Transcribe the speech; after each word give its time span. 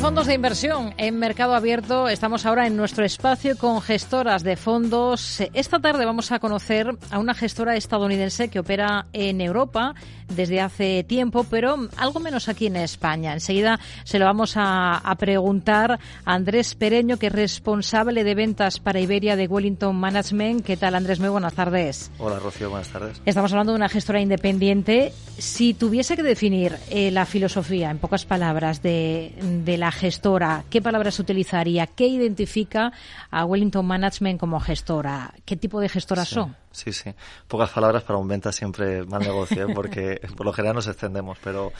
De 0.00 0.06
fondos 0.06 0.26
de 0.26 0.34
inversión 0.34 0.94
en 0.96 1.18
mercado 1.18 1.54
abierto. 1.54 2.08
Estamos 2.08 2.46
ahora 2.46 2.66
en 2.66 2.74
nuestro 2.74 3.04
espacio 3.04 3.58
con 3.58 3.82
gestoras 3.82 4.42
de 4.42 4.56
fondos. 4.56 5.42
Esta 5.52 5.78
tarde 5.78 6.06
vamos 6.06 6.32
a 6.32 6.38
conocer 6.38 6.96
a 7.10 7.18
una 7.18 7.34
gestora 7.34 7.76
estadounidense 7.76 8.48
que 8.48 8.60
opera 8.60 9.04
en 9.12 9.42
Europa 9.42 9.94
desde 10.30 10.60
hace 10.60 11.04
tiempo, 11.04 11.44
pero 11.44 11.88
algo 11.98 12.20
menos 12.20 12.48
aquí 12.48 12.66
en 12.66 12.76
España. 12.76 13.34
Enseguida 13.34 13.78
se 14.04 14.18
lo 14.18 14.24
vamos 14.24 14.56
a, 14.56 14.96
a 14.96 15.14
preguntar 15.16 15.98
a 16.24 16.34
Andrés 16.34 16.74
Pereño, 16.76 17.18
que 17.18 17.26
es 17.26 17.32
responsable 17.32 18.24
de 18.24 18.34
ventas 18.34 18.80
para 18.80 19.00
Iberia 19.00 19.36
de 19.36 19.48
Wellington 19.48 19.96
Management. 19.96 20.64
¿Qué 20.64 20.78
tal, 20.78 20.94
Andrés? 20.94 21.20
Muy 21.20 21.28
buenas 21.28 21.52
tardes. 21.52 22.10
Hola, 22.18 22.38
Rocío. 22.38 22.70
Buenas 22.70 22.88
tardes. 22.88 23.20
Estamos 23.26 23.52
hablando 23.52 23.72
de 23.72 23.76
una 23.76 23.88
gestora 23.90 24.20
independiente. 24.20 25.12
Si 25.36 25.74
tuviese 25.74 26.16
que 26.16 26.22
definir 26.22 26.76
eh, 26.88 27.10
la 27.10 27.26
filosofía, 27.26 27.90
en 27.90 27.98
pocas 27.98 28.24
palabras, 28.24 28.82
de 28.82 29.34
de 29.64 29.76
la 29.76 29.89
gestora, 29.92 30.64
¿qué 30.70 30.82
palabras 30.82 31.18
utilizaría? 31.18 31.86
¿Qué 31.86 32.06
identifica 32.06 32.92
a 33.30 33.44
Wellington 33.44 33.86
Management 33.86 34.38
como 34.38 34.60
gestora? 34.60 35.32
¿Qué 35.44 35.56
tipo 35.56 35.80
de 35.80 35.88
gestoras 35.88 36.28
sí, 36.28 36.34
son? 36.34 36.56
Sí, 36.70 36.92
sí. 36.92 37.12
Pocas 37.48 37.70
palabras 37.70 38.02
para 38.02 38.18
un 38.18 38.28
venta 38.28 38.52
siempre 38.52 39.04
mal 39.04 39.22
negocio, 39.22 39.68
¿eh? 39.68 39.72
porque 39.74 40.20
por 40.36 40.46
lo 40.46 40.52
general 40.52 40.76
nos 40.76 40.86
extendemos, 40.86 41.38
pero 41.42 41.72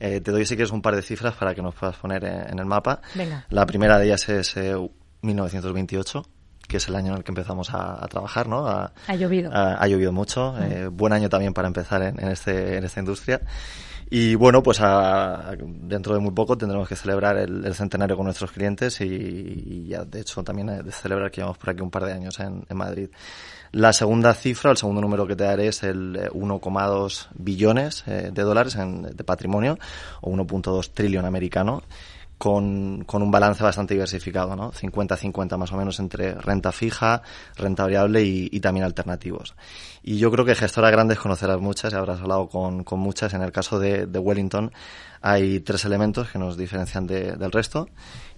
eh, 0.00 0.20
te 0.20 0.30
doy 0.30 0.46
si 0.46 0.56
quieres 0.56 0.72
un 0.72 0.82
par 0.82 0.96
de 0.96 1.02
cifras 1.02 1.34
para 1.34 1.54
que 1.54 1.62
nos 1.62 1.74
puedas 1.74 1.96
poner 1.96 2.24
en, 2.24 2.50
en 2.50 2.58
el 2.58 2.66
mapa. 2.66 3.00
Venga. 3.14 3.46
La 3.50 3.66
primera 3.66 3.98
de 3.98 4.06
ellas 4.06 4.28
es 4.28 4.56
eh, 4.56 4.74
1928 5.22 6.24
que 6.66 6.78
es 6.78 6.88
el 6.88 6.96
año 6.96 7.12
en 7.12 7.18
el 7.18 7.24
que 7.24 7.30
empezamos 7.30 7.72
a, 7.72 8.04
a 8.04 8.08
trabajar, 8.08 8.48
¿no? 8.48 8.66
A, 8.66 8.92
ha 9.06 9.14
llovido. 9.14 9.52
A, 9.52 9.74
ha 9.74 9.86
llovido 9.86 10.12
mucho. 10.12 10.52
Mm. 10.52 10.62
Eh, 10.62 10.88
buen 10.88 11.12
año 11.12 11.28
también 11.28 11.54
para 11.54 11.68
empezar 11.68 12.02
en, 12.02 12.20
en, 12.20 12.28
este, 12.28 12.76
en 12.76 12.84
esta 12.84 13.00
industria. 13.00 13.40
Y 14.08 14.36
bueno, 14.36 14.62
pues 14.62 14.80
a, 14.80 15.56
dentro 15.58 16.14
de 16.14 16.20
muy 16.20 16.30
poco 16.30 16.56
tendremos 16.56 16.88
que 16.88 16.94
celebrar 16.94 17.36
el, 17.38 17.74
centenario 17.74 18.16
con 18.16 18.24
nuestros 18.24 18.52
clientes 18.52 19.00
y, 19.00 19.04
y, 19.04 19.86
ya 19.88 20.04
de 20.04 20.20
hecho 20.20 20.44
también 20.44 20.68
de 20.68 20.92
celebrar 20.92 21.30
que 21.30 21.40
llevamos 21.40 21.58
por 21.58 21.70
aquí 21.70 21.82
un 21.82 21.90
par 21.90 22.04
de 22.04 22.12
años 22.12 22.38
en, 22.38 22.64
Madrid. 22.70 23.08
La 23.72 23.92
segunda 23.92 24.32
cifra, 24.32 24.70
el 24.70 24.76
segundo 24.76 25.00
número 25.00 25.26
que 25.26 25.34
te 25.34 25.42
daré 25.42 25.68
es 25.68 25.82
el 25.82 26.30
1,2 26.30 27.28
billones 27.34 28.04
eh, 28.06 28.30
de 28.32 28.42
dólares 28.42 28.76
en, 28.76 29.02
de 29.02 29.24
patrimonio 29.24 29.76
o 30.20 30.30
1.2 30.30 30.90
trillón 30.94 31.24
americano 31.24 31.82
con, 32.38 33.04
con, 33.04 33.22
un 33.22 33.30
balance 33.30 33.62
bastante 33.62 33.94
diversificado, 33.94 34.54
¿no? 34.56 34.70
50-50 34.70 35.56
más 35.56 35.72
o 35.72 35.76
menos 35.76 35.98
entre 36.00 36.34
renta 36.34 36.70
fija, 36.70 37.22
renta 37.56 37.84
variable 37.84 38.22
y, 38.22 38.48
y, 38.52 38.60
también 38.60 38.84
alternativos. 38.84 39.54
Y 40.02 40.18
yo 40.18 40.30
creo 40.30 40.44
que 40.44 40.54
gestoras 40.54 40.92
grandes 40.92 41.18
conocerás 41.18 41.58
muchas 41.60 41.92
y 41.92 41.96
habrás 41.96 42.20
hablado 42.20 42.48
con, 42.48 42.84
con 42.84 43.00
muchas. 43.00 43.32
En 43.32 43.42
el 43.42 43.52
caso 43.52 43.78
de, 43.78 44.06
de, 44.06 44.18
Wellington 44.18 44.70
hay 45.22 45.60
tres 45.60 45.86
elementos 45.86 46.28
que 46.30 46.38
nos 46.38 46.58
diferencian 46.58 47.06
de, 47.06 47.36
del 47.36 47.50
resto 47.50 47.88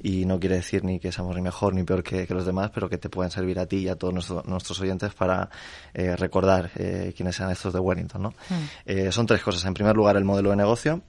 y 0.00 0.24
no 0.26 0.38
quiere 0.38 0.56
decir 0.56 0.84
ni 0.84 1.00
que 1.00 1.10
seamos 1.10 1.34
ni 1.34 1.42
mejor 1.42 1.74
ni 1.74 1.82
peor 1.82 2.04
que, 2.04 2.24
que, 2.24 2.34
los 2.34 2.46
demás, 2.46 2.70
pero 2.72 2.88
que 2.88 2.98
te 2.98 3.08
pueden 3.08 3.32
servir 3.32 3.58
a 3.58 3.66
ti 3.66 3.78
y 3.78 3.88
a 3.88 3.96
todos 3.96 4.14
nuestro, 4.14 4.44
nuestros 4.46 4.80
oyentes 4.80 5.12
para 5.12 5.50
eh, 5.92 6.14
recordar 6.14 6.70
eh, 6.76 7.12
quiénes 7.16 7.34
sean 7.34 7.50
estos 7.50 7.72
de 7.72 7.80
Wellington, 7.80 8.22
¿no? 8.22 8.30
Mm. 8.30 8.54
Eh, 8.86 9.12
son 9.12 9.26
tres 9.26 9.42
cosas. 9.42 9.64
En 9.64 9.74
primer 9.74 9.96
lugar, 9.96 10.16
el 10.16 10.24
modelo 10.24 10.50
de 10.50 10.56
negocio. 10.56 11.02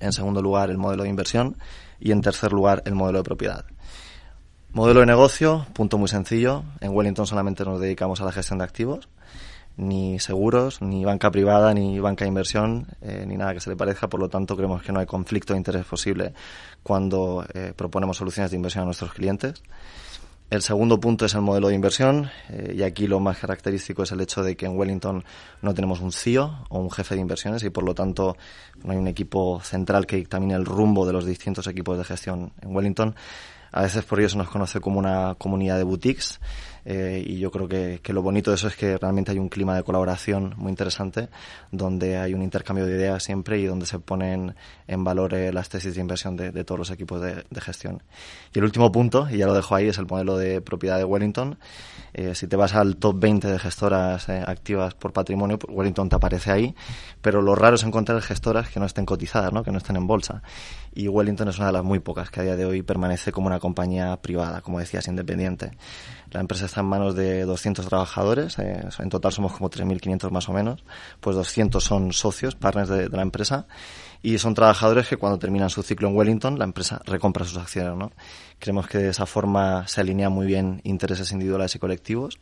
En 0.00 0.12
segundo 0.12 0.42
lugar, 0.42 0.70
el 0.70 0.78
modelo 0.78 1.02
de 1.04 1.08
inversión 1.08 1.56
y 2.00 2.12
en 2.12 2.20
tercer 2.20 2.52
lugar 2.52 2.82
el 2.86 2.94
modelo 2.94 3.18
de 3.18 3.24
propiedad. 3.24 3.64
Modelo 4.74 5.00
de 5.00 5.06
negocio, 5.06 5.66
punto 5.72 5.98
muy 5.98 6.08
sencillo. 6.08 6.64
En 6.80 6.92
Wellington 6.92 7.26
solamente 7.26 7.64
nos 7.64 7.80
dedicamos 7.80 8.20
a 8.20 8.24
la 8.24 8.32
gestión 8.32 8.58
de 8.58 8.64
activos, 8.64 9.08
ni 9.76 10.18
seguros, 10.18 10.82
ni 10.82 11.04
banca 11.04 11.30
privada, 11.30 11.72
ni 11.74 12.00
banca 12.00 12.24
de 12.24 12.28
inversión, 12.30 12.88
eh, 13.00 13.24
ni 13.26 13.36
nada 13.36 13.54
que 13.54 13.60
se 13.60 13.70
le 13.70 13.76
parezca. 13.76 14.08
Por 14.08 14.18
lo 14.18 14.28
tanto, 14.28 14.56
creemos 14.56 14.82
que 14.82 14.90
no 14.90 14.98
hay 14.98 15.06
conflicto 15.06 15.52
de 15.52 15.58
interés 15.58 15.84
posible 15.84 16.34
cuando 16.82 17.46
eh, 17.54 17.72
proponemos 17.76 18.16
soluciones 18.16 18.50
de 18.50 18.56
inversión 18.56 18.82
a 18.82 18.86
nuestros 18.86 19.12
clientes. 19.12 19.62
El 20.50 20.62
segundo 20.62 21.00
punto 21.00 21.24
es 21.24 21.34
el 21.34 21.40
modelo 21.40 21.68
de 21.68 21.74
inversión 21.74 22.30
eh, 22.48 22.74
y 22.76 22.82
aquí 22.82 23.06
lo 23.06 23.18
más 23.18 23.38
característico 23.38 24.02
es 24.02 24.12
el 24.12 24.20
hecho 24.20 24.42
de 24.42 24.56
que 24.56 24.66
en 24.66 24.76
Wellington 24.76 25.24
no 25.62 25.74
tenemos 25.74 26.00
un 26.00 26.12
CEO 26.12 26.66
o 26.68 26.78
un 26.78 26.90
jefe 26.90 27.14
de 27.14 27.22
inversiones 27.22 27.62
y 27.64 27.70
por 27.70 27.82
lo 27.82 27.94
tanto 27.94 28.36
no 28.84 28.92
hay 28.92 28.98
un 28.98 29.08
equipo 29.08 29.60
central 29.62 30.06
que 30.06 30.16
dictamine 30.16 30.54
el 30.54 30.64
rumbo 30.64 31.06
de 31.06 31.12
los 31.12 31.24
distintos 31.24 31.66
equipos 31.66 31.98
de 31.98 32.04
gestión 32.04 32.52
en 32.60 32.76
Wellington. 32.76 33.16
A 33.72 33.82
veces 33.82 34.04
por 34.04 34.20
ello 34.20 34.28
se 34.28 34.38
nos 34.38 34.48
conoce 34.48 34.80
como 34.80 35.00
una 35.00 35.34
comunidad 35.34 35.78
de 35.78 35.82
boutiques 35.82 36.38
eh, 36.84 37.22
y 37.24 37.38
yo 37.38 37.50
creo 37.50 37.68
que, 37.68 38.00
que, 38.02 38.12
lo 38.12 38.22
bonito 38.22 38.50
de 38.50 38.56
eso 38.56 38.68
es 38.68 38.76
que 38.76 38.96
realmente 38.98 39.32
hay 39.32 39.38
un 39.38 39.48
clima 39.48 39.74
de 39.74 39.82
colaboración 39.82 40.54
muy 40.56 40.70
interesante 40.70 41.28
donde 41.70 42.18
hay 42.18 42.34
un 42.34 42.42
intercambio 42.42 42.86
de 42.86 42.96
ideas 42.96 43.22
siempre 43.22 43.58
y 43.58 43.64
donde 43.64 43.86
se 43.86 43.98
ponen 43.98 44.54
en 44.86 45.04
valor 45.04 45.34
eh, 45.34 45.52
las 45.52 45.68
tesis 45.68 45.94
de 45.94 46.00
inversión 46.00 46.36
de, 46.36 46.50
de 46.50 46.64
todos 46.64 46.78
los 46.78 46.90
equipos 46.90 47.20
de, 47.20 47.44
gestión. 47.60 48.02
Y 48.52 48.58
el 48.58 48.64
último 48.64 48.92
punto, 48.92 49.28
y 49.30 49.38
ya 49.38 49.46
lo 49.46 49.54
dejo 49.54 49.74
ahí, 49.74 49.88
es 49.88 49.98
el 49.98 50.06
modelo 50.06 50.36
de 50.36 50.60
propiedad 50.60 50.98
de 50.98 51.04
Wellington. 51.04 51.58
Eh, 52.12 52.34
si 52.34 52.46
te 52.46 52.56
vas 52.56 52.74
al 52.74 52.96
top 52.96 53.18
20 53.18 53.48
de 53.48 53.58
gestoras 53.58 54.28
eh, 54.28 54.42
activas 54.46 54.94
por 54.94 55.12
patrimonio, 55.12 55.58
pues 55.58 55.74
Wellington 55.74 56.08
te 56.08 56.16
aparece 56.16 56.50
ahí, 56.50 56.74
pero 57.22 57.42
lo 57.42 57.54
raro 57.54 57.76
es 57.76 57.82
encontrar 57.84 58.20
gestoras 58.20 58.68
que 58.68 58.78
no 58.78 58.86
estén 58.86 59.06
cotizadas, 59.06 59.52
¿no? 59.52 59.64
que 59.64 59.70
no 59.70 59.78
estén 59.78 59.96
en 59.96 60.06
bolsa. 60.06 60.42
Y 60.96 61.08
Wellington 61.08 61.48
es 61.48 61.58
una 61.58 61.66
de 61.66 61.72
las 61.72 61.84
muy 61.84 61.98
pocas 61.98 62.30
que 62.30 62.40
a 62.40 62.42
día 62.44 62.56
de 62.56 62.64
hoy 62.64 62.82
permanece 62.82 63.32
como 63.32 63.48
una 63.48 63.58
compañía 63.58 64.16
privada, 64.22 64.60
como 64.60 64.78
decías, 64.78 65.08
independiente. 65.08 65.72
La 66.30 66.40
empresa 66.40 66.66
está 66.66 66.82
en 66.82 66.86
manos 66.86 67.16
de 67.16 67.44
200 67.44 67.86
trabajadores, 67.86 68.58
eh, 68.60 68.88
en 68.98 69.08
total 69.08 69.32
somos 69.32 69.52
como 69.52 69.70
3.500 69.70 70.30
más 70.30 70.48
o 70.48 70.52
menos, 70.52 70.84
pues 71.20 71.34
200 71.34 71.82
son 71.82 72.12
socios, 72.12 72.54
partners 72.54 72.88
de, 72.88 73.08
de, 73.08 73.16
la 73.16 73.22
empresa, 73.22 73.66
y 74.22 74.38
son 74.38 74.54
trabajadores 74.54 75.08
que 75.08 75.16
cuando 75.16 75.38
terminan 75.38 75.68
su 75.68 75.82
ciclo 75.82 76.08
en 76.08 76.16
Wellington, 76.16 76.58
la 76.58 76.64
empresa 76.64 77.00
recompra 77.04 77.44
sus 77.44 77.58
acciones, 77.58 77.96
¿no? 77.96 78.12
Creemos 78.60 78.86
que 78.86 78.98
de 78.98 79.08
esa 79.10 79.26
forma 79.26 79.88
se 79.88 80.00
alinean 80.00 80.32
muy 80.32 80.46
bien 80.46 80.80
intereses 80.84 81.32
individuales 81.32 81.74
y 81.74 81.78
colectivos, 81.80 82.38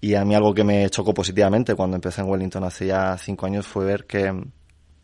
y 0.00 0.14
a 0.14 0.24
mí 0.24 0.34
algo 0.34 0.54
que 0.54 0.64
me 0.64 0.88
chocó 0.88 1.12
positivamente 1.12 1.74
cuando 1.74 1.96
empecé 1.96 2.22
en 2.22 2.28
Wellington 2.28 2.64
hace 2.64 2.86
ya 2.86 3.16
cinco 3.18 3.46
años 3.46 3.66
fue 3.66 3.84
ver 3.84 4.06
que 4.06 4.32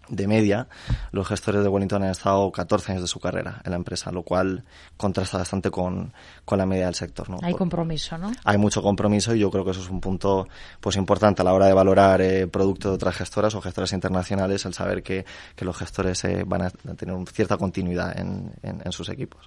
de 0.08 0.26
media, 0.26 0.68
los 1.12 1.26
gestores 1.28 1.62
de 1.62 1.68
Wellington 1.68 2.02
han 2.02 2.10
estado 2.10 2.50
14 2.50 2.92
años 2.92 3.02
de 3.02 3.08
su 3.08 3.20
carrera 3.20 3.60
en 3.64 3.70
la 3.70 3.76
empresa, 3.76 4.10
lo 4.12 4.22
cual 4.22 4.64
contrasta 4.96 5.38
bastante 5.38 5.70
con, 5.70 6.12
con 6.44 6.58
la 6.58 6.66
media 6.66 6.86
del 6.86 6.94
sector. 6.94 7.28
¿no? 7.30 7.38
Hay 7.42 7.54
compromiso, 7.54 8.18
¿no? 8.18 8.32
Hay 8.44 8.58
mucho 8.58 8.82
compromiso 8.82 9.34
y 9.34 9.40
yo 9.40 9.50
creo 9.50 9.64
que 9.64 9.72
eso 9.72 9.80
es 9.80 9.90
un 9.90 10.00
punto 10.00 10.48
pues 10.80 10.96
importante 10.96 11.42
a 11.42 11.44
la 11.44 11.52
hora 11.52 11.66
de 11.66 11.72
valorar 11.72 12.20
eh, 12.20 12.46
productos 12.46 12.92
de 12.92 12.94
otras 12.96 13.16
gestoras 13.16 13.54
o 13.54 13.60
gestoras 13.60 13.92
internacionales, 13.92 14.64
el 14.64 14.74
saber 14.74 15.02
que, 15.02 15.24
que 15.54 15.64
los 15.64 15.76
gestores 15.76 16.24
eh, 16.24 16.44
van 16.46 16.62
a 16.62 16.70
tener 16.70 17.16
cierta 17.32 17.56
continuidad 17.56 18.18
en, 18.18 18.52
en, 18.62 18.82
en, 18.84 18.92
sus 18.92 19.08
equipos. 19.08 19.46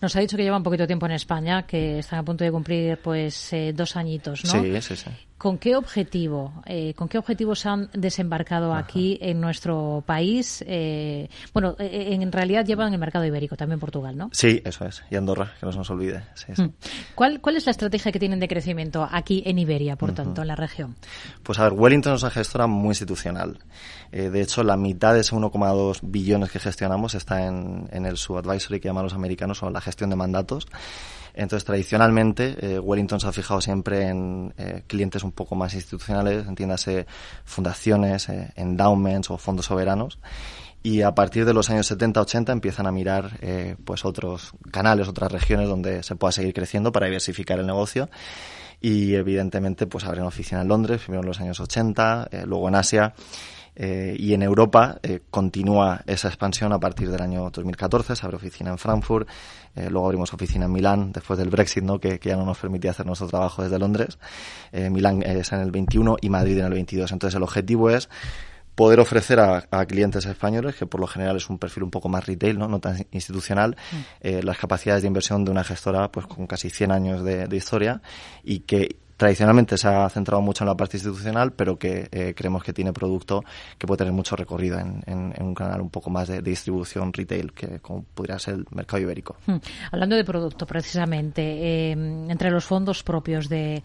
Nos 0.00 0.16
ha 0.16 0.20
dicho 0.20 0.36
que 0.36 0.42
lleva 0.42 0.56
un 0.56 0.62
poquito 0.62 0.86
tiempo 0.86 1.06
en 1.06 1.12
España, 1.12 1.66
que 1.66 1.98
están 1.98 2.20
a 2.20 2.24
punto 2.24 2.44
de 2.44 2.50
cumplir 2.50 2.98
pues 2.98 3.52
eh, 3.52 3.72
dos 3.74 3.96
añitos, 3.96 4.44
¿no? 4.44 4.50
Sí, 4.50 4.80
sí, 4.80 4.96
sí. 4.96 5.10
¿Con 5.42 5.58
qué 5.58 5.74
objetivo? 5.74 6.62
Eh, 6.66 6.94
¿Con 6.94 7.08
qué 7.08 7.18
objetivos 7.18 7.58
se 7.58 7.68
han 7.68 7.90
desembarcado 7.94 8.70
Ajá. 8.70 8.82
aquí 8.84 9.18
en 9.20 9.40
nuestro 9.40 10.04
país? 10.06 10.62
Eh, 10.68 11.28
bueno, 11.52 11.74
eh, 11.80 12.10
en 12.12 12.30
realidad 12.30 12.64
llevan 12.64 12.92
el 12.92 13.00
mercado 13.00 13.24
ibérico, 13.24 13.56
también 13.56 13.80
Portugal, 13.80 14.16
¿no? 14.16 14.30
Sí, 14.30 14.62
eso 14.64 14.86
es. 14.86 15.02
Y 15.10 15.16
Andorra, 15.16 15.52
que 15.58 15.66
no 15.66 15.72
se 15.72 15.78
nos 15.78 15.90
olvide. 15.90 16.22
Sí, 16.34 16.52
sí. 16.54 16.70
¿Cuál, 17.16 17.40
¿Cuál 17.40 17.56
es 17.56 17.66
la 17.66 17.72
estrategia 17.72 18.12
que 18.12 18.20
tienen 18.20 18.38
de 18.38 18.46
crecimiento 18.46 19.08
aquí 19.10 19.42
en 19.44 19.58
Iberia, 19.58 19.96
por 19.96 20.10
uh 20.10 20.12
-huh. 20.12 20.16
tanto, 20.16 20.42
en 20.42 20.46
la 20.46 20.54
región? 20.54 20.94
Pues 21.42 21.58
a 21.58 21.64
ver, 21.64 21.72
Wellington 21.72 22.14
es 22.14 22.22
una 22.22 22.30
gestora 22.30 22.68
muy 22.68 22.90
institucional. 22.90 23.58
Eh, 24.12 24.30
de 24.30 24.42
hecho, 24.42 24.62
la 24.62 24.76
mitad 24.76 25.12
de 25.12 25.22
ese 25.22 25.34
1,2 25.34 25.98
billones 26.04 26.52
que 26.52 26.60
gestionamos 26.60 27.16
está 27.16 27.44
en, 27.48 27.88
en 27.90 28.06
el 28.06 28.16
subadvisory 28.16 28.78
que 28.78 28.86
llaman 28.86 29.02
los 29.02 29.14
americanos 29.14 29.60
o 29.64 29.70
la 29.70 29.80
gestión 29.80 30.08
de 30.08 30.14
mandatos. 30.14 30.68
Entonces, 31.34 31.64
tradicionalmente, 31.64 32.56
eh, 32.60 32.78
Wellington 32.78 33.20
se 33.20 33.26
ha 33.26 33.32
fijado 33.32 33.60
siempre 33.60 34.08
en 34.08 34.52
eh, 34.56 34.82
clientes 34.86 35.22
un 35.22 35.32
poco 35.32 35.54
más 35.54 35.74
institucionales, 35.74 36.46
entiéndase 36.46 37.06
fundaciones, 37.44 38.28
eh, 38.28 38.52
endowments 38.56 39.30
o 39.30 39.38
fondos 39.38 39.66
soberanos. 39.66 40.18
Y 40.82 41.02
a 41.02 41.14
partir 41.14 41.44
de 41.44 41.54
los 41.54 41.70
años 41.70 41.90
70-80 41.90 42.52
empiezan 42.52 42.88
a 42.88 42.92
mirar 42.92 43.38
pues 43.84 44.04
otros 44.04 44.52
canales, 44.72 45.06
otras 45.06 45.30
regiones 45.30 45.68
donde 45.68 46.02
se 46.02 46.16
pueda 46.16 46.32
seguir 46.32 46.52
creciendo 46.52 46.90
para 46.90 47.06
diversificar 47.06 47.60
el 47.60 47.68
negocio. 47.68 48.10
Y 48.80 49.14
evidentemente, 49.14 49.86
pues 49.86 50.04
abren 50.04 50.24
oficina 50.24 50.62
en 50.62 50.66
Londres, 50.66 51.02
primero 51.02 51.20
en 51.20 51.28
los 51.28 51.40
años 51.40 51.60
80, 51.60 52.30
luego 52.46 52.66
en 52.66 52.74
Asia 52.74 53.14
Eh, 53.74 54.14
y 54.18 54.34
en 54.34 54.42
Europa 54.42 54.98
eh, 55.02 55.20
continúa 55.30 56.02
esa 56.06 56.28
expansión 56.28 56.72
a 56.72 56.78
partir 56.78 57.10
del 57.10 57.22
año 57.22 57.50
2014. 57.50 58.16
Se 58.16 58.26
abre 58.26 58.36
oficina 58.36 58.70
en 58.70 58.78
Frankfurt, 58.78 59.28
eh, 59.74 59.88
luego 59.90 60.06
abrimos 60.06 60.32
oficina 60.32 60.66
en 60.66 60.72
Milán 60.72 61.12
después 61.12 61.38
del 61.38 61.48
Brexit, 61.48 61.82
¿no? 61.82 61.98
que, 61.98 62.20
ya 62.22 62.36
no 62.36 62.44
nos 62.44 62.58
permitía 62.58 62.90
hacer 62.90 63.06
nuestro 63.06 63.28
trabajo 63.28 63.62
desde 63.62 63.78
Londres. 63.78 64.18
Milán 64.72 65.22
es 65.22 65.52
en 65.52 65.60
el 65.60 65.70
21 65.70 66.16
y 66.20 66.28
Madrid 66.28 66.58
en 66.58 66.66
el 66.66 66.72
22. 66.72 67.12
Entonces 67.12 67.36
el 67.36 67.42
objetivo 67.42 67.90
es 67.90 68.08
poder 68.74 69.00
ofrecer 69.00 69.38
a, 69.38 69.86
clientes 69.86 70.24
españoles, 70.24 70.76
que 70.76 70.86
por 70.86 71.00
lo 71.00 71.06
general 71.06 71.36
es 71.36 71.50
un 71.50 71.58
perfil 71.58 71.82
un 71.82 71.90
poco 71.90 72.08
más 72.08 72.24
retail, 72.24 72.58
no, 72.58 72.68
no 72.68 72.80
tan 72.80 73.06
institucional, 73.10 73.76
mm. 73.92 74.46
las 74.46 74.56
capacidades 74.56 75.02
de 75.02 75.08
inversión 75.08 75.44
de 75.44 75.50
una 75.50 75.62
gestora 75.62 76.10
pues 76.10 76.26
con 76.26 76.46
casi 76.46 76.70
100 76.70 76.90
años 76.90 77.22
de, 77.22 77.48
de 77.48 77.56
historia 77.56 78.00
y 78.42 78.60
que 78.60 78.96
tradicionalmente 79.22 79.78
se 79.78 79.86
ha 79.86 80.08
centrado 80.08 80.42
mucho 80.42 80.64
en 80.64 80.68
la 80.68 80.76
parte 80.76 80.96
institucional, 80.96 81.52
pero 81.52 81.78
que 81.78 82.08
eh, 82.10 82.34
creemos 82.36 82.64
que 82.64 82.72
tiene 82.72 82.92
producto 82.92 83.44
que 83.78 83.86
puede 83.86 83.98
tener 83.98 84.12
mucho 84.12 84.34
recorrido 84.34 84.80
en, 84.80 85.32
un 85.38 85.54
canal 85.54 85.80
un 85.80 85.90
poco 85.90 86.10
más 86.10 86.26
de, 86.26 86.42
distribución 86.42 87.12
retail, 87.12 87.52
que 87.52 87.78
como 87.78 88.02
podría 88.02 88.40
ser 88.40 88.54
el 88.54 88.66
mercado 88.72 89.00
ibérico. 89.00 89.36
Hmm. 89.46 89.58
Hablando 89.92 90.16
de 90.16 90.24
producto, 90.24 90.66
precisamente, 90.66 91.40
eh, 91.40 91.92
entre 91.92 92.50
los 92.50 92.64
fondos 92.64 93.04
propios 93.04 93.48
de, 93.48 93.84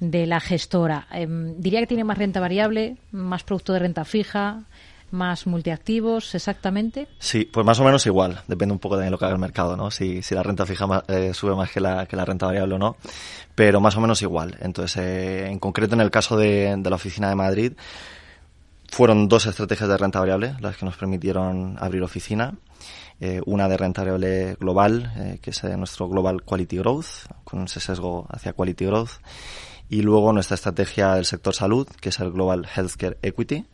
de 0.00 0.26
la 0.26 0.40
gestora, 0.40 1.06
eh, 1.12 1.28
diría 1.58 1.80
que 1.80 1.86
tiene 1.86 2.04
más 2.04 2.16
renta 2.16 2.40
variable, 2.40 2.96
más 3.12 3.44
producto 3.44 3.74
de 3.74 3.80
renta 3.80 4.06
fija, 4.06 4.62
más 5.12 5.46
multiactivos 5.46 6.34
exactamente? 6.34 7.08
Sí, 7.18 7.44
pues 7.44 7.64
más 7.66 7.80
o 7.80 7.84
menos 7.84 8.06
igual. 8.06 8.42
Depende 8.46 8.72
un 8.72 8.78
poco 8.78 8.96
de 8.96 9.10
lo 9.10 9.18
que 9.18 9.24
haga 9.24 9.34
el 9.34 9.40
mercado, 9.40 9.76
¿no? 9.76 9.90
Si, 9.90 10.22
si 10.22 10.34
la 10.34 10.42
renta 10.42 10.66
fija 10.66 11.04
eh, 11.08 11.32
sube 11.34 11.54
más 11.54 11.70
que 11.70 11.80
la, 11.80 12.06
que 12.06 12.16
la 12.16 12.24
renta 12.24 12.46
variable 12.46 12.74
o 12.74 12.78
no. 12.78 12.96
Pero 13.54 13.80
más 13.80 13.96
o 13.96 14.00
menos 14.00 14.22
igual. 14.22 14.56
Entonces, 14.60 14.96
eh, 14.96 15.46
en 15.46 15.58
concreto, 15.58 15.94
en 15.94 16.00
el 16.00 16.10
caso 16.10 16.36
de, 16.36 16.80
la 16.82 16.94
oficina 16.94 17.28
de 17.28 17.34
Madrid, 17.34 17.72
fueron 18.88 19.28
dos 19.28 19.46
estrategias 19.46 19.88
de 19.88 19.96
renta 19.96 20.18
variable 20.20 20.56
las 20.60 20.76
que 20.76 20.86
nos 20.86 20.96
permitieron 20.96 21.76
abrir 21.78 22.02
oficina. 22.02 22.54
Eh, 23.20 23.42
una 23.44 23.68
de 23.68 23.76
renta 23.76 24.00
variable 24.00 24.56
global, 24.58 25.12
eh, 25.18 25.38
que 25.42 25.50
es 25.50 25.62
nuestro 25.62 26.08
Global 26.08 26.42
Quality 26.42 26.78
Growth, 26.78 27.26
con 27.44 27.64
ese 27.64 27.80
sesgo 27.80 28.26
hacia 28.30 28.54
Quality 28.54 28.86
Growth. 28.86 29.20
Y 29.90 30.02
luego 30.02 30.32
nuestra 30.32 30.54
estrategia 30.54 31.14
del 31.14 31.26
sector 31.26 31.54
salud, 31.54 31.86
que 32.00 32.08
es 32.10 32.20
el 32.20 32.30
Global 32.30 32.66
Healthcare 32.74 33.18
Equity, 33.20 33.66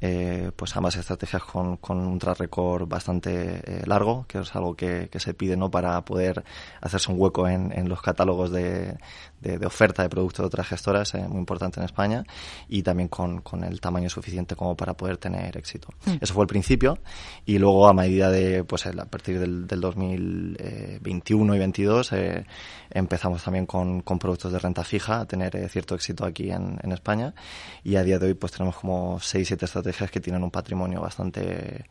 eh, 0.00 0.52
pues 0.54 0.76
ambas 0.76 0.96
estrategias 0.96 1.42
con, 1.42 1.76
con 1.78 1.98
un 1.98 2.18
track 2.18 2.38
record 2.38 2.86
bastante 2.86 3.60
eh, 3.64 3.82
largo, 3.84 4.26
que 4.28 4.38
es 4.38 4.54
algo 4.54 4.76
que, 4.76 5.08
que, 5.10 5.18
se 5.18 5.34
pide 5.34 5.56
no 5.56 5.70
para 5.70 6.00
poder 6.04 6.44
hacerse 6.80 7.10
un 7.10 7.20
hueco 7.20 7.48
en, 7.48 7.72
en 7.76 7.88
los 7.88 8.00
catálogos 8.00 8.52
de, 8.52 8.96
de, 9.40 9.66
oferta 9.66 10.02
de 10.02 10.08
productos 10.08 10.44
de 10.44 10.46
otras 10.46 10.68
gestoras, 10.68 11.14
eh, 11.14 11.26
muy 11.28 11.38
importante 11.38 11.80
en 11.80 11.86
España, 11.86 12.24
y 12.68 12.82
también 12.82 13.08
con, 13.08 13.40
con, 13.40 13.64
el 13.64 13.80
tamaño 13.80 14.08
suficiente 14.08 14.54
como 14.54 14.76
para 14.76 14.94
poder 14.94 15.16
tener 15.16 15.56
éxito. 15.56 15.88
Mm. 16.06 16.18
Eso 16.20 16.34
fue 16.34 16.44
el 16.44 16.48
principio, 16.48 16.98
y 17.44 17.58
luego 17.58 17.88
a 17.88 17.92
medida 17.92 18.30
de, 18.30 18.62
pues 18.62 18.86
a 18.86 18.92
partir 19.06 19.40
del, 19.40 19.66
del 19.66 19.80
2021 19.80 21.56
y 21.56 21.58
22, 21.58 22.12
eh, 22.12 22.46
empezamos 22.90 23.42
también 23.42 23.66
con, 23.66 24.02
con, 24.02 24.18
productos 24.20 24.52
de 24.52 24.58
renta 24.60 24.84
fija 24.84 25.20
a 25.20 25.26
tener 25.26 25.56
eh, 25.56 25.68
cierto 25.68 25.94
éxito 25.94 26.24
aquí 26.24 26.50
en, 26.50 26.78
en, 26.82 26.92
España, 26.92 27.34
y 27.82 27.96
a 27.96 28.04
día 28.04 28.18
de 28.18 28.26
hoy 28.26 28.34
pues 28.34 28.52
tenemos 28.52 28.76
como 28.76 29.18
6-7 29.18 29.64
estrategias 29.64 29.87
que 30.10 30.20
tienen 30.20 30.42
un 30.42 30.50
patrimonio 30.50 31.00
bastante 31.00 31.84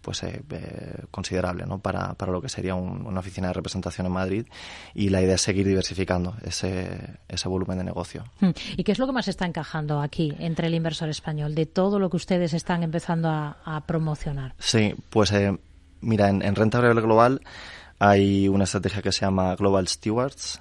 pues 0.00 0.22
eh, 0.22 0.42
eh, 0.50 1.04
considerable 1.10 1.64
¿no? 1.66 1.78
para, 1.78 2.14
para 2.14 2.30
lo 2.30 2.40
que 2.42 2.48
sería 2.48 2.74
una 2.74 3.20
oficina 3.20 3.48
de 3.48 3.54
representación 3.54 4.06
en 4.06 4.12
Madrid 4.12 4.46
y 4.92 5.08
la 5.08 5.22
idea 5.22 5.36
es 5.36 5.40
seguir 5.40 5.66
diversificando 5.66 6.36
ese, 6.42 7.18
ese 7.26 7.48
volumen 7.48 7.78
de 7.78 7.84
negocio. 7.84 8.24
Hmm. 8.40 8.50
¿Y 8.76 8.84
qué 8.84 8.92
es 8.92 8.98
lo 8.98 9.06
que 9.06 9.12
más 9.12 9.28
está 9.28 9.46
encajando 9.46 10.00
aquí 10.00 10.34
entre 10.38 10.66
el 10.66 10.74
inversor 10.74 11.08
español 11.08 11.54
de 11.54 11.66
todo 11.66 11.98
lo 11.98 12.10
que 12.10 12.16
ustedes 12.16 12.52
están 12.52 12.82
empezando 12.82 13.30
a, 13.30 13.82
promocionar? 13.86 14.54
Sí, 14.58 14.94
pues 15.10 15.32
eh, 15.32 15.56
mira, 16.00 16.28
en, 16.28 16.54
renta 16.54 16.78
variable 16.78 17.02
global 17.02 17.40
hay 17.98 18.48
una 18.48 18.64
estrategia 18.64 19.00
que 19.00 19.12
se 19.12 19.22
llama 19.22 19.56
Global 19.56 19.88
Stewards. 19.88 20.60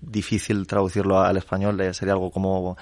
Difícil 0.00 0.66
traducirlo 0.66 1.20
al 1.20 1.36
español, 1.36 1.78
sería 1.94 2.14
algo 2.14 2.30
como 2.30 2.76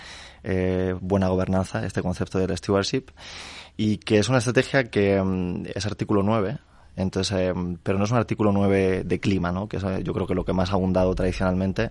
buena 1.01 1.29
gobernanza, 1.29 1.85
este 1.85 2.03
concepto 2.03 2.39
del 2.39 2.57
stewardship 2.57 3.07
y 3.77 3.99
que 3.99 4.19
es 4.19 4.29
una 4.29 4.39
estrategia 4.39 4.85
que 4.85 5.21
mm, 5.21 5.67
es 5.75 5.87
artículo 5.87 6.23
9, 6.23 6.59
entonces, 6.97 7.37
eh, 7.39 7.53
pero 7.83 7.99
no 7.99 8.05
es 8.05 8.11
un 8.11 8.17
artículo 8.17 8.53
9 8.53 9.05
de 9.05 9.21
clima, 9.21 9.53
¿no? 9.53 9.69
que 9.69 9.77
es 9.77 9.83
yo 10.03 10.15
creo 10.15 10.27
que 10.27 10.35
lo 10.35 10.45
que 10.45 10.53
más 10.53 10.71
ha 10.71 10.75
abundado 10.75 11.15
tradicionalmente. 11.15 11.91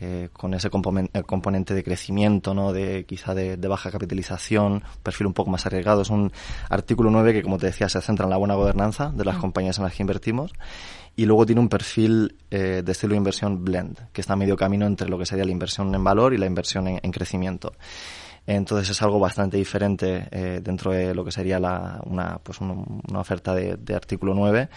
Eh, 0.00 0.28
con 0.32 0.54
ese 0.54 0.70
componente 0.70 1.74
de 1.74 1.82
crecimiento, 1.82 2.54
¿no? 2.54 2.72
de 2.72 3.04
quizá 3.04 3.34
de, 3.34 3.56
baja 3.56 3.90
capitalización, 3.90 4.84
perfil 5.02 5.26
un 5.26 5.34
poco 5.34 5.50
más 5.50 5.66
arriesgado. 5.66 6.02
Es 6.02 6.10
un 6.10 6.30
artículo 6.70 7.10
9 7.10 7.32
que, 7.32 7.42
como 7.42 7.58
te 7.58 7.66
decía, 7.66 7.88
se 7.88 8.00
centra 8.00 8.22
en 8.22 8.30
la 8.30 8.36
buena 8.36 8.54
gobernanza 8.54 9.10
de 9.12 9.24
las 9.24 9.38
mm. 9.38 9.40
compañías 9.40 9.78
en 9.78 9.82
las 9.82 9.94
que 9.94 10.04
invertimos 10.04 10.52
y 11.18 11.26
luego 11.26 11.44
tiene 11.44 11.60
un 11.60 11.68
perfil 11.68 12.36
eh, 12.48 12.80
de 12.84 12.92
estilo 12.92 13.14
de 13.14 13.18
inversión 13.18 13.64
blend, 13.64 13.98
que 14.12 14.20
está 14.20 14.34
a 14.34 14.36
medio 14.36 14.56
camino 14.56 14.86
entre 14.86 15.08
lo 15.08 15.18
que 15.18 15.26
sería 15.26 15.44
la 15.44 15.50
inversión 15.50 15.92
en 15.92 16.04
valor 16.04 16.32
y 16.32 16.38
la 16.38 16.46
inversión 16.46 16.86
en 16.86 17.10
crecimiento. 17.10 17.72
Entonces 18.46 18.88
es 18.90 19.02
algo 19.02 19.18
bastante 19.18 19.56
diferente 19.56 20.28
eh, 20.30 20.60
dentro 20.62 20.92
de 20.92 21.14
lo 21.16 21.24
que 21.24 21.32
sería 21.32 21.58
la, 21.58 22.00
una, 22.06 22.38
pues 22.38 22.60
una 22.60 23.18
oferta 23.18 23.52
de, 23.52 23.94
artículo 23.94 24.32
9 24.32 24.68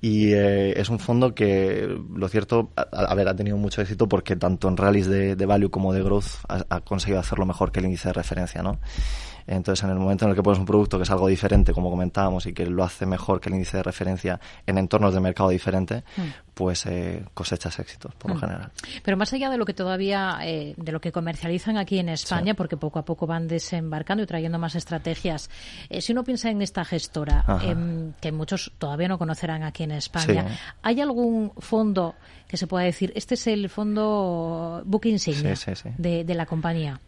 y 0.00 0.32
eh, 0.32 0.78
es 0.78 0.88
un 0.90 0.98
fondo 0.98 1.32
que, 1.32 1.88
lo 2.12 2.28
cierto, 2.28 2.70
a, 2.74 3.14
ver, 3.14 3.28
ha 3.28 3.36
tenido 3.36 3.56
mucho 3.56 3.80
éxito 3.80 4.08
porque 4.08 4.34
tanto 4.34 4.68
en 4.68 4.76
rallies 4.76 5.06
de, 5.06 5.36
de 5.36 5.46
value 5.46 5.70
como 5.70 5.92
de 5.92 6.02
growth 6.02 6.44
ha, 6.48 6.64
ha, 6.68 6.80
conseguido 6.80 7.20
hacerlo 7.20 7.46
mejor 7.46 7.70
que 7.70 7.78
el 7.78 7.86
índice 7.86 8.08
de 8.08 8.14
referencia, 8.14 8.62
¿no? 8.62 8.78
Entonces, 9.48 9.82
en 9.84 9.90
el 9.90 9.98
momento 9.98 10.24
en 10.26 10.30
el 10.30 10.36
que 10.36 10.42
pones 10.42 10.58
un 10.58 10.66
producto 10.66 10.98
que 10.98 11.04
es 11.04 11.10
algo 11.10 11.26
diferente, 11.26 11.72
como 11.72 11.90
comentábamos, 11.90 12.44
y 12.46 12.52
que 12.52 12.66
lo 12.66 12.84
hace 12.84 13.06
mejor 13.06 13.40
que 13.40 13.48
el 13.48 13.54
índice 13.54 13.78
de 13.78 13.82
referencia 13.82 14.38
en 14.66 14.76
entornos 14.76 15.14
de 15.14 15.20
mercado 15.20 15.48
diferente, 15.48 16.04
mm. 16.16 16.22
pues 16.52 16.84
eh, 16.86 17.24
cosechas 17.32 17.78
éxitos, 17.78 18.14
por 18.14 18.30
lo 18.30 18.36
mm. 18.36 18.40
general. 18.40 18.70
Pero 19.02 19.16
más 19.16 19.32
allá 19.32 19.48
de 19.48 19.56
lo 19.56 19.64
que 19.64 19.72
todavía, 19.72 20.38
eh, 20.42 20.74
de 20.76 20.92
lo 20.92 21.00
que 21.00 21.12
comercializan 21.12 21.78
aquí 21.78 21.98
en 21.98 22.10
España, 22.10 22.54
porque 22.54 22.76
poco 22.76 22.98
a 22.98 23.04
poco 23.04 23.26
van 23.26 23.48
desembarcando 23.48 24.22
y 24.22 24.26
trayendo 24.26 24.58
más 24.58 24.74
estrategias, 24.74 25.48
eh, 25.88 26.02
si 26.02 26.12
uno 26.12 26.24
piensa 26.24 26.50
en 26.50 26.60
esta 26.60 26.84
gestora, 26.84 27.44
em, 27.62 28.12
que 28.20 28.32
muchos 28.32 28.72
todavía 28.78 29.08
no 29.08 29.18
conocerán 29.18 29.62
aquí 29.62 29.84
en 29.84 29.92
España, 29.92 30.46
¿hay 30.82 31.00
algún 31.00 31.52
fondo 31.58 32.14
que 32.46 32.56
se 32.56 32.66
pueda 32.66 32.84
decir, 32.84 33.12
este 33.14 33.34
es 33.34 33.46
el 33.46 33.68
fondo 33.68 34.82
booking 34.84 35.12
insignia 35.12 35.54
de, 35.98 36.24
de, 36.24 36.34
la 36.34 36.46
compañía? 36.46 37.00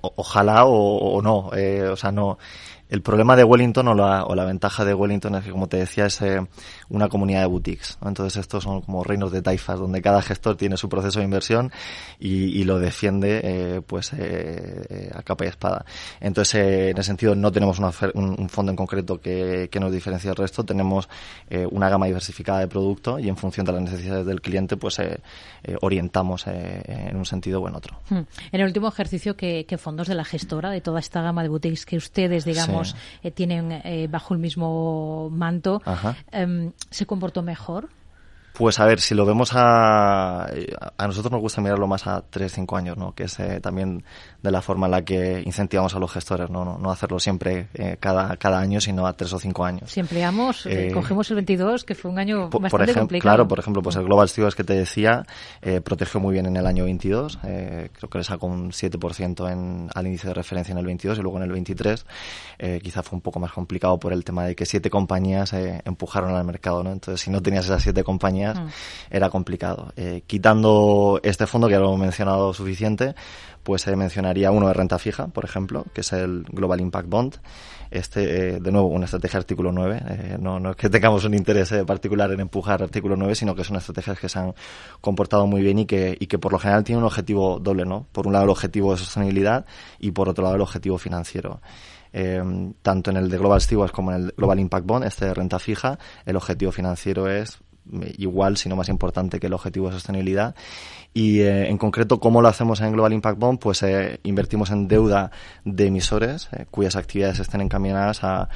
ojalá 0.00 0.64
o, 0.64 1.20
no. 1.22 1.50
Eh, 1.54 1.69
o 1.88 1.96
sea, 1.96 2.12
no. 2.12 2.38
El 2.90 3.02
problema 3.02 3.36
de 3.36 3.44
Wellington 3.44 3.86
o 3.86 3.94
la, 3.94 4.24
o 4.24 4.34
la 4.34 4.44
ventaja 4.44 4.84
de 4.84 4.92
Wellington 4.94 5.36
es 5.36 5.44
que, 5.44 5.50
como 5.52 5.68
te 5.68 5.76
decía, 5.76 6.06
es 6.06 6.20
eh, 6.22 6.44
una 6.88 7.08
comunidad 7.08 7.42
de 7.42 7.46
boutiques. 7.46 7.96
Entonces, 8.04 8.40
estos 8.40 8.64
son 8.64 8.80
como 8.80 9.04
reinos 9.04 9.30
de 9.30 9.42
taifas, 9.42 9.78
donde 9.78 10.02
cada 10.02 10.20
gestor 10.22 10.56
tiene 10.56 10.76
su 10.76 10.88
proceso 10.88 11.20
de 11.20 11.24
inversión 11.24 11.70
y, 12.18 12.64
lo 12.64 12.78
defiende 12.78 13.40
eh, 13.42 13.80
pues 13.86 14.12
eh, 14.12 15.10
a 15.14 15.22
capa 15.22 15.44
y 15.44 15.48
espada. 15.48 15.84
Entonces, 16.20 16.54
en 16.90 16.98
ese 16.98 17.06
sentido, 17.06 17.34
no 17.34 17.52
tenemos 17.52 17.78
un, 17.78 18.48
fondo 18.48 18.70
en 18.72 18.76
concreto 18.76 19.20
que, 19.20 19.68
nos 19.80 19.92
diferencie 19.92 20.28
del 20.28 20.36
resto. 20.36 20.64
Tenemos 20.64 21.08
una 21.70 21.88
gama 21.88 22.04
diversificada 22.04 22.58
de 22.58 22.68
producto 22.68 23.18
y 23.18 23.28
en 23.28 23.36
función 23.36 23.64
de 23.64 23.72
las 23.72 23.82
necesidades 23.82 24.26
del 24.26 24.42
cliente, 24.42 24.76
pues 24.76 25.00
orientamos 25.80 26.46
en 26.46 27.16
un 27.16 27.24
sentido 27.24 27.62
o 27.62 27.68
en 27.68 27.76
otro. 27.76 27.98
Hmm. 28.10 28.24
En 28.52 28.60
el 28.60 28.66
último 28.66 28.88
ejercicio, 28.88 29.36
¿qué, 29.36 29.64
¿qué 29.66 29.78
fondos 29.78 30.08
de 30.08 30.14
la 30.14 30.24
gestora, 30.24 30.70
de 30.70 30.82
toda 30.82 31.00
esta 31.00 31.22
gama 31.22 31.42
de 31.42 31.48
boutiques 31.48 31.86
que 31.86 31.96
ustedes, 31.96 32.44
digamos, 32.44 32.79
eh, 33.22 33.30
tienen 33.30 33.72
eh, 33.72 34.08
bajo 34.10 34.34
el 34.34 34.40
mismo 34.40 35.28
manto, 35.30 35.82
em, 36.30 36.72
¿se 36.90 37.06
comportó 37.06 37.42
mejor? 37.42 37.88
Pues 38.52 38.78
a 38.78 38.84
ver, 38.84 39.00
si 39.00 39.14
lo 39.14 39.24
vemos 39.24 39.52
a... 39.54 40.44
A 40.44 41.06
nosotros 41.06 41.32
nos 41.32 41.40
gusta 41.40 41.60
mirarlo 41.60 41.86
más 41.86 42.06
a 42.06 42.22
3, 42.28 42.52
5 42.52 42.76
años, 42.76 42.96
¿no? 42.96 43.14
Que 43.14 43.24
es 43.24 43.38
eh, 43.40 43.60
también 43.60 44.04
de 44.42 44.50
la 44.50 44.60
forma 44.60 44.86
en 44.86 44.90
la 44.90 45.02
que 45.02 45.42
incentivamos 45.44 45.94
a 45.94 45.98
los 45.98 46.10
gestores, 46.12 46.50
¿no? 46.50 46.78
No, 46.78 46.90
hacerlo 46.90 47.18
siempre 47.18 47.68
eh, 47.74 47.96
cada, 47.98 48.36
cada 48.36 48.58
año, 48.58 48.80
sino 48.80 49.06
a 49.06 49.14
3 49.14 49.32
o 49.32 49.38
5 49.38 49.64
años. 49.64 49.90
Si 49.90 50.00
empleamos, 50.00 50.66
eh, 50.66 50.90
cogemos 50.92 51.30
el 51.30 51.36
22, 51.36 51.84
que 51.84 51.94
fue 51.94 52.10
un 52.10 52.18
año 52.18 52.50
por, 52.50 52.62
bastante 52.62 52.84
ejemplo, 52.84 53.02
complicado. 53.02 53.34
Claro, 53.34 53.48
por 53.48 53.58
ejemplo, 53.58 53.82
pues 53.82 53.96
el 53.96 54.04
Global 54.04 54.28
Stewards 54.28 54.54
que 54.54 54.64
te 54.64 54.74
decía, 54.74 55.24
protegió 55.84 56.20
muy 56.20 56.32
bien 56.32 56.46
en 56.46 56.56
el 56.56 56.66
año 56.66 56.84
22, 56.84 57.38
creo 57.38 58.10
que 58.10 58.18
le 58.18 58.24
sacó 58.24 58.46
un 58.46 58.70
7% 58.72 59.52
en, 59.52 59.88
al 59.94 60.06
índice 60.06 60.28
de 60.28 60.34
referencia 60.34 60.72
en 60.72 60.78
el 60.78 60.86
22 60.86 61.18
y 61.18 61.22
luego 61.22 61.38
en 61.38 61.44
el 61.44 61.52
23 61.52 62.06
quizá 62.82 63.02
fue 63.02 63.16
un 63.16 63.22
poco 63.22 63.40
más 63.40 63.52
complicado 63.52 63.98
por 63.98 64.12
el 64.12 64.24
tema 64.24 64.44
de 64.44 64.54
que 64.54 64.66
siete 64.66 64.90
compañías 64.90 65.52
empujaron 65.52 66.34
al 66.34 66.44
mercado, 66.44 66.82
¿no? 66.82 66.92
Entonces, 66.92 67.20
si 67.20 67.30
no 67.30 67.40
tenías 67.40 67.64
esas 67.64 67.82
siete 67.82 68.04
compañías 68.04 68.39
compañías, 68.40 68.58
mm. 68.58 69.14
era 69.14 69.30
complicado. 69.30 69.92
Eh, 69.96 70.22
quitando 70.26 71.20
este 71.22 71.46
fondo, 71.46 71.66
que 71.66 71.74
ya 71.74 71.80
lo 71.80 71.94
he 71.94 71.98
mencionado 71.98 72.52
suficiente, 72.54 73.14
pues 73.62 73.82
se 73.82 73.94
mencionaría 73.96 74.50
uno 74.50 74.68
de 74.68 74.74
renta 74.74 74.98
fija, 74.98 75.28
por 75.28 75.44
ejemplo, 75.44 75.84
que 75.92 76.00
es 76.00 76.12
el 76.12 76.44
Global 76.50 76.80
Impact 76.80 77.08
Bond. 77.08 77.36
Este, 77.90 78.54
eh, 78.54 78.60
de 78.60 78.72
nuevo, 78.72 78.88
una 78.88 79.06
estrategia 79.06 79.38
artículo 79.38 79.72
9. 79.72 80.02
Eh, 80.06 80.36
no, 80.40 80.60
no 80.60 80.70
es 80.70 80.76
que 80.76 80.88
tengamos 80.88 81.24
un 81.24 81.34
interés 81.34 81.72
eh, 81.72 81.84
particular 81.84 82.30
en 82.30 82.40
empujar 82.40 82.82
artículo 82.82 83.16
9, 83.16 83.34
sino 83.34 83.54
que 83.54 83.64
son 83.64 83.76
estrategias 83.76 84.18
que 84.18 84.28
se 84.28 84.38
han 84.38 84.54
comportado 85.00 85.46
muy 85.46 85.60
bien 85.60 85.80
y 85.80 85.86
que, 85.86 86.16
y 86.18 86.26
que 86.26 86.38
por 86.38 86.52
lo 86.52 86.58
general 86.58 86.84
tienen 86.84 87.02
un 87.02 87.06
objetivo 87.06 87.58
doble, 87.58 87.84
¿no? 87.84 88.06
Por 88.12 88.26
un 88.26 88.32
lado 88.32 88.44
el 88.44 88.50
objetivo 88.50 88.92
de 88.92 88.98
sostenibilidad 88.98 89.66
y 89.98 90.12
por 90.12 90.28
otro 90.28 90.44
lado 90.44 90.56
el 90.56 90.62
objetivo 90.62 90.98
financiero. 90.98 91.60
tanto 92.82 93.10
en 93.10 93.16
el 93.16 93.28
de 93.28 93.38
Global 93.38 93.60
Stewards 93.60 93.92
como 93.92 94.12
en 94.12 94.22
el 94.22 94.34
Global 94.36 94.58
Impact 94.58 94.86
Bond, 94.86 95.04
este 95.04 95.26
de 95.26 95.34
renta 95.34 95.58
fija, 95.58 95.98
el 96.26 96.36
objetivo 96.36 96.72
financiero 96.72 97.28
es 97.28 97.60
igual, 98.18 98.56
sino 98.56 98.76
más 98.76 98.88
importante 98.88 99.40
que 99.40 99.46
el 99.46 99.52
objetivo 99.52 99.88
de 99.88 99.94
sostenibilidad. 99.94 100.54
Y 101.12 101.40
eh, 101.40 101.68
en 101.68 101.78
concreto, 101.78 102.20
¿cómo 102.20 102.40
lo 102.40 102.48
hacemos 102.48 102.80
en 102.80 102.92
Global 102.92 103.12
Impact 103.12 103.38
Bond? 103.38 103.58
Pues 103.58 103.82
eh, 103.82 104.20
invertimos 104.22 104.70
en 104.70 104.86
deuda 104.86 105.30
de 105.64 105.86
emisores 105.86 106.48
eh, 106.52 106.66
cuyas 106.70 106.96
actividades 106.96 107.40
estén 107.40 107.60
encaminadas 107.60 108.22
a 108.22 108.48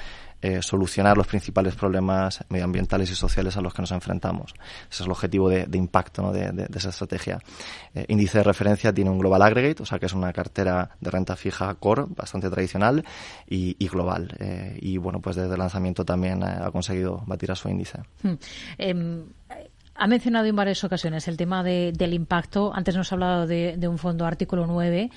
eh, 0.44 0.60
solucionar 0.60 1.16
los 1.16 1.26
principales 1.26 1.74
problemas 1.74 2.44
medioambientales 2.50 3.10
y 3.10 3.14
sociales 3.14 3.56
a 3.56 3.62
los 3.62 3.72
que 3.72 3.80
nos 3.80 3.92
enfrentamos. 3.92 4.52
Ese 4.90 5.02
es 5.02 5.06
el 5.06 5.10
objetivo 5.10 5.48
de, 5.48 5.66
impacto 5.72 6.20
¿no? 6.20 6.32
de, 6.32 6.68
esa 6.74 6.90
estrategia. 6.90 7.38
Eh, 7.94 8.04
índice 8.08 8.36
de 8.36 8.44
referencia 8.44 8.92
tiene 8.92 9.08
un 9.08 9.18
Global 9.18 9.40
Aggregate, 9.40 9.82
o 9.82 9.86
sea 9.86 9.98
que 9.98 10.04
es 10.04 10.12
una 10.12 10.34
cartera 10.34 10.90
de 11.00 11.10
renta 11.10 11.34
fija 11.34 11.74
core, 11.76 12.04
bastante 12.08 12.50
tradicional 12.50 13.02
y, 13.48 13.88
global. 13.88 14.36
Eh, 14.38 14.78
y 14.82 14.98
bueno, 14.98 15.18
pues 15.22 15.36
desde 15.36 15.54
el 15.54 15.58
lanzamiento 15.58 16.04
también 16.04 16.44
ha 16.44 16.70
conseguido 16.70 17.22
batir 17.26 17.50
a 17.50 17.54
su 17.54 17.70
índice. 17.70 18.00
Hmm. 18.22 18.34
Ha 20.04 20.06
mencionado 20.06 20.44
en 20.44 20.54
varias 20.54 20.84
ocasiones 20.84 21.28
el 21.28 21.38
tema 21.38 21.62
del 21.62 22.12
impacto. 22.12 22.75
Antes 22.75 22.94
nos 22.94 23.11
ha 23.11 23.14
hablado 23.14 23.46
de, 23.46 23.78
de 23.78 23.88
un 23.88 23.96
fondo 23.96 24.26
artículo 24.26 24.66
9 24.66 25.11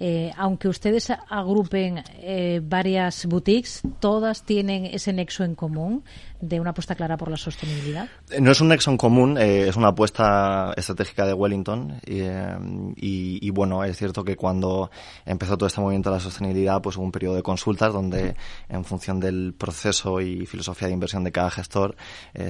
eh, 0.00 0.32
aunque 0.36 0.68
ustedes 0.68 1.10
agrupen 1.10 2.02
eh, 2.16 2.60
varias 2.62 3.26
boutiques, 3.26 3.80
todas 4.00 4.42
tienen 4.44 4.86
ese 4.86 5.12
nexo 5.12 5.44
en 5.44 5.54
común 5.54 6.02
de 6.48 6.60
una 6.60 6.70
apuesta 6.70 6.94
clara 6.94 7.16
por 7.16 7.30
la 7.30 7.36
sostenibilidad? 7.36 8.08
No 8.38 8.50
es 8.50 8.60
un 8.60 8.68
nexo 8.68 8.90
en 8.90 8.96
común, 8.96 9.38
eh, 9.38 9.68
es 9.68 9.76
una 9.76 9.88
apuesta 9.88 10.72
estratégica 10.76 11.26
de 11.26 11.32
Wellington 11.32 12.00
y, 12.06 13.50
bueno, 13.50 13.84
es 13.84 13.96
cierto 13.96 14.24
que 14.24 14.36
cuando 14.36 14.90
empezó 15.24 15.56
todo 15.56 15.66
este 15.66 15.80
movimiento 15.80 16.10
de 16.10 16.16
la 16.16 16.20
sostenibilidad, 16.20 16.82
pues 16.82 16.96
hubo 16.96 17.04
un 17.04 17.12
periodo 17.12 17.36
de 17.36 17.42
consultas 17.42 17.92
donde 17.92 18.34
en 18.68 18.84
función 18.84 19.20
del 19.20 19.54
proceso 19.56 20.20
y 20.20 20.46
filosofía 20.46 20.88
de 20.88 20.94
inversión 20.94 21.24
de 21.24 21.32
cada 21.32 21.50
gestor 21.50 21.96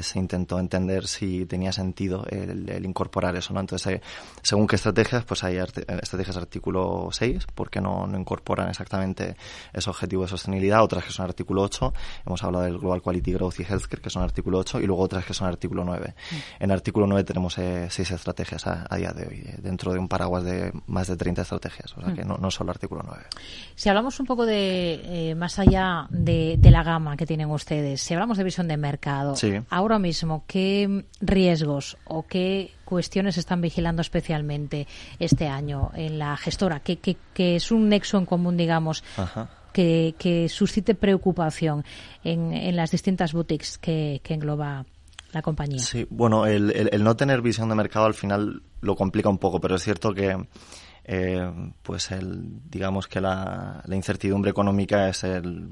se 0.01 0.19
intentó 0.19 0.59
entender 0.59 1.07
si 1.07 1.47
tenía 1.47 1.73
sentido 1.73 2.25
el, 2.29 2.85
incorporar 2.85 3.37
eso, 3.37 3.55
¿no? 3.55 3.61
Entonces, 3.61 4.01
según 4.43 4.67
qué 4.67 4.77
estrategias, 4.77 5.25
pues 5.25 5.45
hay 5.45 5.57
estrategias 5.57 6.37
artículo 6.37 7.09
6 7.11 7.47
porque 7.55 7.81
no, 7.81 8.07
no 8.07 8.19
incorporan 8.19 8.69
exactamente 8.69 9.37
ese 9.73 9.91
objetivo 9.91 10.23
de 10.23 10.29
sostenibilidad, 10.29 10.83
otras 10.83 11.05
que 11.05 11.13
son 11.13 11.27
artículo 11.27 11.63
8, 11.63 11.93
hemos 12.27 12.43
hablado 12.43 12.65
del 12.65 12.79
Global 12.79 13.03
Quality 13.03 13.33
Growth 13.33 13.61
y 13.61 13.65
Healthcare 13.85 14.03
que 14.03 14.11
son 14.11 14.23
artículo 14.23 14.59
8 14.59 14.81
y 14.81 14.87
luego 14.87 15.03
otras 15.03 15.25
que 15.25 15.35
son 15.35 15.49
artículo 15.49 15.85
9. 15.85 16.15
Mm. 16.31 16.63
En 16.63 16.71
artículo 16.71 17.07
9 17.07 17.25
tenemos 17.25 17.59
eh, 17.59 17.89
seis 17.91 18.11
estrategias 18.11 18.67
a, 18.67 18.97
día 18.97 19.13
de 19.13 19.27
hoy, 19.27 19.43
eh, 19.45 19.57
dentro 19.59 19.93
de 19.93 19.99
un 19.99 20.09
paraguas 20.09 20.45
de 20.45 20.73
más 20.87 21.09
de 21.09 21.17
30 21.17 21.43
estrategias, 21.43 21.97
o 21.97 22.01
sea 22.01 22.15
que 22.15 22.25
mm. 22.25 22.29
no, 22.29 22.37
no 22.39 22.51
solo 22.51 22.71
artículo 22.71 23.03
9. 23.05 23.23
Si 23.75 23.89
hablamos 23.89 24.19
un 24.21 24.27
poco 24.27 24.47
de, 24.47 25.31
eh, 25.31 25.35
más 25.35 25.59
allá 25.59 26.07
de, 26.11 26.59
la 26.75 26.83
gama 26.83 27.17
que 27.17 27.27
tienen 27.27 27.51
ustedes, 27.51 28.01
si 28.01 28.15
hablamos 28.15 28.37
de 28.37 28.45
visión 28.45 28.67
de 28.67 28.77
mercado, 28.77 29.35
ahora 29.71 29.99
mismo, 29.99 30.45
¿qué 30.47 31.05
riesgos 31.21 31.97
o 32.05 32.27
qué 32.27 32.73
cuestiones 32.85 33.39
están 33.39 33.61
vigilando 33.61 34.03
especialmente 34.03 34.89
este 35.19 35.47
año 35.47 35.91
en 35.95 36.19
la 36.19 36.37
gestora? 36.37 36.81
que, 36.81 36.97
que, 36.99 37.57
es 37.57 37.71
un 37.71 37.89
nexo 37.89 38.19
en 38.19 38.27
común, 38.27 38.57
digamos, 38.57 39.05
Que, 39.75 40.15
que, 40.17 40.49
suscite 40.49 40.95
preocupación 40.95 41.85
en, 42.23 42.53
en 42.55 42.77
las 42.77 42.93
distintas 42.93 43.33
boutiques 43.33 43.77
que, 43.77 44.21
que 44.23 44.35
engloba 44.35 44.87
la 45.35 45.43
compañía. 45.43 45.81
Sí, 45.81 46.07
bueno, 46.09 46.47
el, 46.47 47.03
no 47.03 47.17
tener 47.17 47.43
visión 47.43 47.69
de 47.69 47.75
mercado 47.75 48.07
al 48.07 48.15
final 48.15 48.63
lo 48.81 48.97
complica 48.97 49.29
un 49.29 49.39
poco, 49.39 49.61
pero 49.61 49.75
es 49.75 49.83
cierto 49.83 50.15
que 50.15 50.47
eh, 51.07 51.53
pues 51.83 52.11
el, 52.13 52.63
digamos 52.71 53.07
que 53.09 53.21
la, 53.21 53.83
incertidumbre 53.91 54.51
económica 54.51 55.09
es 55.09 55.25
el, 55.25 55.69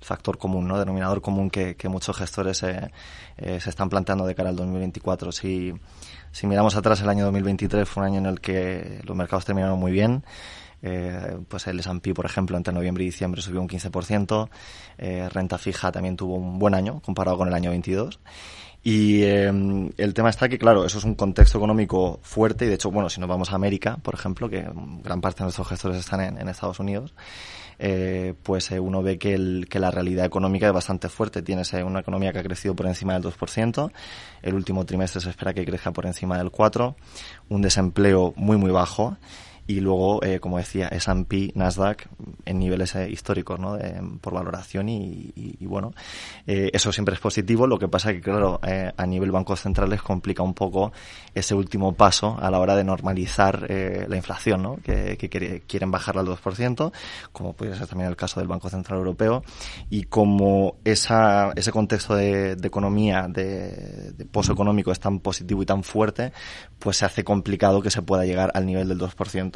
factor 0.00 0.38
común, 0.38 0.68
¿no? 0.68 0.78
denominador 0.78 1.20
común 1.20 1.50
que, 1.50 1.76
muchos 1.88 2.16
gestores 2.16 2.62
eh, 2.62 2.90
se 3.36 3.70
están 3.70 3.88
planteando 3.88 4.26
de 4.26 4.34
cara 4.34 4.50
al 4.50 4.56
2024. 4.56 5.32
Si, 5.32 5.72
si 6.30 6.46
miramos 6.46 6.76
atrás, 6.76 7.00
el 7.00 7.08
año 7.08 7.24
2023 7.24 7.88
fue 7.88 8.02
un 8.02 8.08
año 8.08 8.18
en 8.18 8.26
el 8.26 8.40
que 8.40 9.00
los 9.04 9.16
mercados 9.16 9.44
terminaron 9.44 9.78
muy 9.78 9.90
bien. 9.90 10.22
Eh, 10.82 11.38
pues 11.48 11.66
el 11.66 11.80
S&P, 11.80 12.14
por 12.14 12.26
ejemplo, 12.26 12.56
entre 12.56 12.72
noviembre 12.72 13.04
y 13.04 13.06
diciembre 13.06 13.42
subió 13.42 13.60
un 13.60 13.68
15%. 13.68 14.48
Eh, 14.98 15.28
renta 15.30 15.58
fija 15.58 15.90
también 15.90 16.16
tuvo 16.16 16.34
un 16.34 16.58
buen 16.58 16.74
año 16.74 17.00
comparado 17.00 17.38
con 17.38 17.48
el 17.48 17.54
año 17.54 17.70
22. 17.70 18.20
Y 18.88 19.24
em, 19.24 19.90
el 19.96 20.14
tema 20.14 20.30
está 20.30 20.48
que, 20.48 20.60
claro, 20.60 20.84
eso 20.84 20.98
es 20.98 21.04
un 21.04 21.16
contexto 21.16 21.58
económico 21.58 22.20
fuerte 22.22 22.66
y, 22.66 22.68
de 22.68 22.74
hecho, 22.74 22.92
bueno, 22.92 23.10
si 23.10 23.18
nos 23.18 23.28
vamos 23.28 23.50
a 23.50 23.56
América, 23.56 23.98
por 24.00 24.14
ejemplo, 24.14 24.48
que 24.48 24.64
gran 25.02 25.20
parte 25.20 25.38
de 25.38 25.46
nuestros 25.46 25.66
gestores 25.66 25.98
están 25.98 26.20
en, 26.20 26.48
Estados 26.48 26.78
Unidos, 26.78 27.12
eh, 27.80 28.34
pues 28.44 28.70
eh, 28.70 28.78
uno 28.78 29.02
ve 29.02 29.18
que, 29.18 29.34
el, 29.34 29.66
que 29.68 29.80
la 29.80 29.90
realidad 29.90 30.24
económica 30.24 30.68
es 30.68 30.72
bastante 30.72 31.08
fuerte. 31.08 31.42
Tienes 31.42 31.74
eh, 31.74 31.82
una 31.82 31.98
economía 31.98 32.32
que 32.32 32.38
ha 32.38 32.44
crecido 32.44 32.76
por 32.76 32.86
encima 32.86 33.14
del 33.14 33.24
2%, 33.24 33.90
el 34.42 34.54
último 34.54 34.86
trimestre 34.86 35.20
se 35.20 35.30
espera 35.30 35.52
que 35.52 35.64
crezca 35.64 35.92
por 35.92 36.06
encima 36.06 36.38
del 36.38 36.52
4%, 36.52 36.94
un 37.48 37.62
desempleo 37.62 38.34
muy, 38.36 38.56
muy 38.56 38.70
bajo 38.70 39.16
y 39.66 39.80
luego, 39.80 40.22
eh, 40.22 40.38
como 40.38 40.58
decía, 40.58 40.88
S&P, 40.88 41.52
Nasdaq 41.54 42.08
en 42.44 42.58
niveles 42.58 42.94
eh, 42.94 43.10
históricos, 43.10 43.58
¿no? 43.58 43.76
por 44.20 44.34
valoración 44.34 44.88
y, 44.88 45.32
y, 45.34 45.66
bueno, 45.66 45.92
eh, 46.46 46.70
eso 46.72 46.92
siempre 46.92 47.14
es 47.14 47.20
positivo. 47.20 47.66
Lo 47.66 47.78
que 47.78 47.88
pasa 47.88 48.12
que, 48.12 48.20
claro, 48.20 48.60
eh, 48.66 48.92
a 48.96 49.06
nivel 49.06 49.32
bancos 49.32 49.60
centrales 49.60 50.02
complica 50.02 50.42
un 50.42 50.54
poco 50.54 50.92
ese 51.34 51.54
último 51.54 51.94
paso 51.94 52.36
a 52.40 52.50
la 52.50 52.60
hora 52.60 52.76
de 52.76 52.84
normalizar 52.84 53.66
la 53.68 54.16
inflación, 54.16 54.62
¿no? 54.62 54.76
Que, 54.76 55.16
quieren 55.66 55.90
bajarla 55.90 56.20
al 56.20 56.28
2%, 56.28 56.92
como 57.32 57.52
puede 57.54 57.76
ser 57.76 57.86
también 57.86 58.08
el 58.08 58.16
caso 58.16 58.40
del 58.40 58.48
Banco 58.48 58.70
Central 58.70 58.98
Europeo, 58.98 59.42
y 59.90 60.04
como 60.04 60.76
esa, 60.84 61.52
ese 61.56 61.72
contexto 61.72 62.14
de, 62.14 62.56
de 62.56 62.68
economía, 62.68 63.26
de, 63.28 64.12
de 64.12 64.24
pozo 64.24 64.52
económico 64.52 64.92
es 64.92 65.00
tan 65.00 65.18
positivo 65.18 65.62
y 65.62 65.66
tan 65.66 65.82
fuerte, 65.82 66.32
pues 66.78 66.98
se 66.98 67.04
hace 67.04 67.24
complicado 67.24 67.82
que 67.82 67.90
se 67.90 68.02
pueda 68.02 68.24
llegar 68.24 68.52
al 68.54 68.66
nivel 68.66 68.88
del 68.88 68.98
2%. 68.98 69.55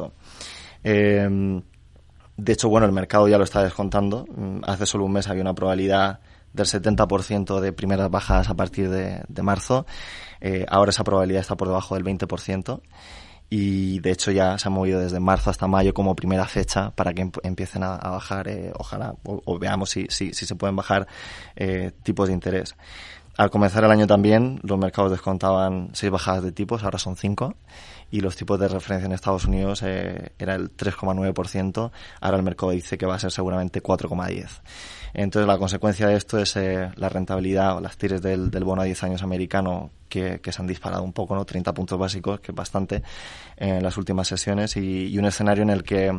Em, 0.83 1.63
de 2.37 2.53
hecho, 2.53 2.69
bueno, 2.69 2.87
el 2.87 2.93
mercado 2.93 3.29
ya 3.29 3.39
lo 3.39 3.45
está 3.45 3.63
descontando. 3.63 4.27
Mm, 4.35 4.61
hace 4.67 4.87
solo 4.87 5.05
un 5.05 5.13
mes 5.13 5.29
había 5.29 5.43
una 5.43 5.55
probabilidad 5.55 6.21
del 6.53 6.67
70% 6.67 7.61
de 7.61 7.73
primeras 7.73 8.11
bajadas 8.11 8.49
a 8.49 8.55
partir 8.55 8.89
de, 8.91 9.43
marzo. 9.43 9.87
Eh, 10.41 10.65
ahora 10.69 10.91
esa 10.91 11.05
probabilidad 11.05 11.43
está 11.43 11.57
por 11.57 11.69
debajo 11.69 11.95
del 11.95 12.05
20% 12.05 12.81
y 13.51 13.99
de 13.99 14.13
hecho 14.13 14.31
ya 14.31 14.57
se 14.59 14.69
ha 14.69 14.71
movido 14.71 15.01
desde 15.01 15.19
marzo 15.19 15.51
hasta 15.51 15.67
mayo 15.67 15.93
como 15.93 16.15
primera 16.15 16.47
fecha 16.47 16.93
para 16.93 17.13
que 17.13 17.31
empiecen 17.43 17.83
a, 17.83 17.97
bajar, 17.97 18.49
eh, 18.49 18.73
ojalá, 18.79 19.15
o, 19.25 19.59
veamos 19.59 19.91
si, 19.91 20.07
se 20.09 20.55
pueden 20.55 20.77
bajar 20.77 21.09
eh, 21.57 21.91
tipos 22.03 22.29
de 22.29 22.35
interés. 22.35 22.77
Al 23.37 23.51
comenzar 23.51 23.85
el 23.85 23.91
año 23.91 24.07
también 24.07 24.61
los 24.63 24.79
mercados 24.79 25.11
descontaban 25.11 25.91
seis 25.95 26.13
bajadas 26.13 26.45
de 26.45 26.53
tipos, 26.53 26.85
ahora 26.85 26.99
son 26.99 27.17
cinco 27.17 27.57
y 28.11 28.21
los 28.21 28.37
tipos 28.37 28.59
de 28.59 28.69
referencia 28.69 29.07
en 29.07 29.13
Estados 29.13 29.45
Unidos 29.45 29.83
eh, 29.83 30.33
era 30.39 30.55
el 30.55 30.77
3,9%, 30.77 31.91
ahora 32.21 32.37
el 32.37 32.43
mercado 32.43 32.73
dice 32.73 32.99
que 32.99 33.07
va 33.07 33.15
a 33.15 33.19
ser 33.19 33.31
seguramente 33.31 33.83
4,10%. 33.83 34.61
Entonces 35.13 35.47
la 35.47 35.59
consecuencia 35.59 36.07
de 36.07 36.15
esto 36.15 36.39
es 36.39 36.55
eh, 36.57 36.89
la 36.95 37.09
rentabilidad 37.09 37.77
o 37.77 37.81
las 37.81 37.97
tires 37.97 38.23
del, 38.23 38.51
del, 38.51 38.63
bono 38.63 38.83
a 38.83 38.85
10 38.85 39.03
años 39.03 39.23
americano 39.25 39.91
que, 40.09 40.41
que, 40.41 40.53
se 40.53 40.63
han 40.63 40.69
disparado 40.69 41.03
un 41.03 41.13
poco, 41.13 41.35
¿no? 41.35 41.45
30 41.45 41.75
puntos 41.75 41.99
básicos, 41.99 42.39
que 42.39 42.53
es 42.53 42.57
bastante 42.57 43.03
en 43.57 43.83
las 43.83 43.97
últimas 43.97 44.29
sesiones 44.29 44.77
y, 44.77 45.09
y, 45.09 45.19
un 45.19 45.25
escenario 45.25 45.65
en 45.65 45.71
el 45.71 45.83
que 45.83 46.17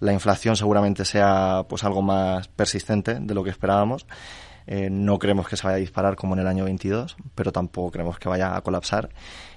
la 0.00 0.12
inflación 0.12 0.54
seguramente 0.54 1.06
sea 1.06 1.64
pues 1.66 1.82
algo 1.84 2.02
más 2.02 2.48
persistente 2.48 3.18
de 3.20 3.34
lo 3.34 3.42
que 3.42 3.50
esperábamos. 3.50 4.06
Eh, 4.66 4.90
no 4.90 5.18
creemos 5.18 5.48
que 5.48 5.56
se 5.56 5.64
vaya 5.64 5.76
a 5.76 5.80
disparar 5.80 6.16
como 6.16 6.34
en 6.34 6.40
el 6.40 6.46
año 6.46 6.64
22, 6.64 7.16
pero 7.34 7.52
tampoco 7.52 7.92
creemos 7.92 8.18
que 8.18 8.28
vaya 8.28 8.56
a 8.56 8.60
colapsar 8.62 9.10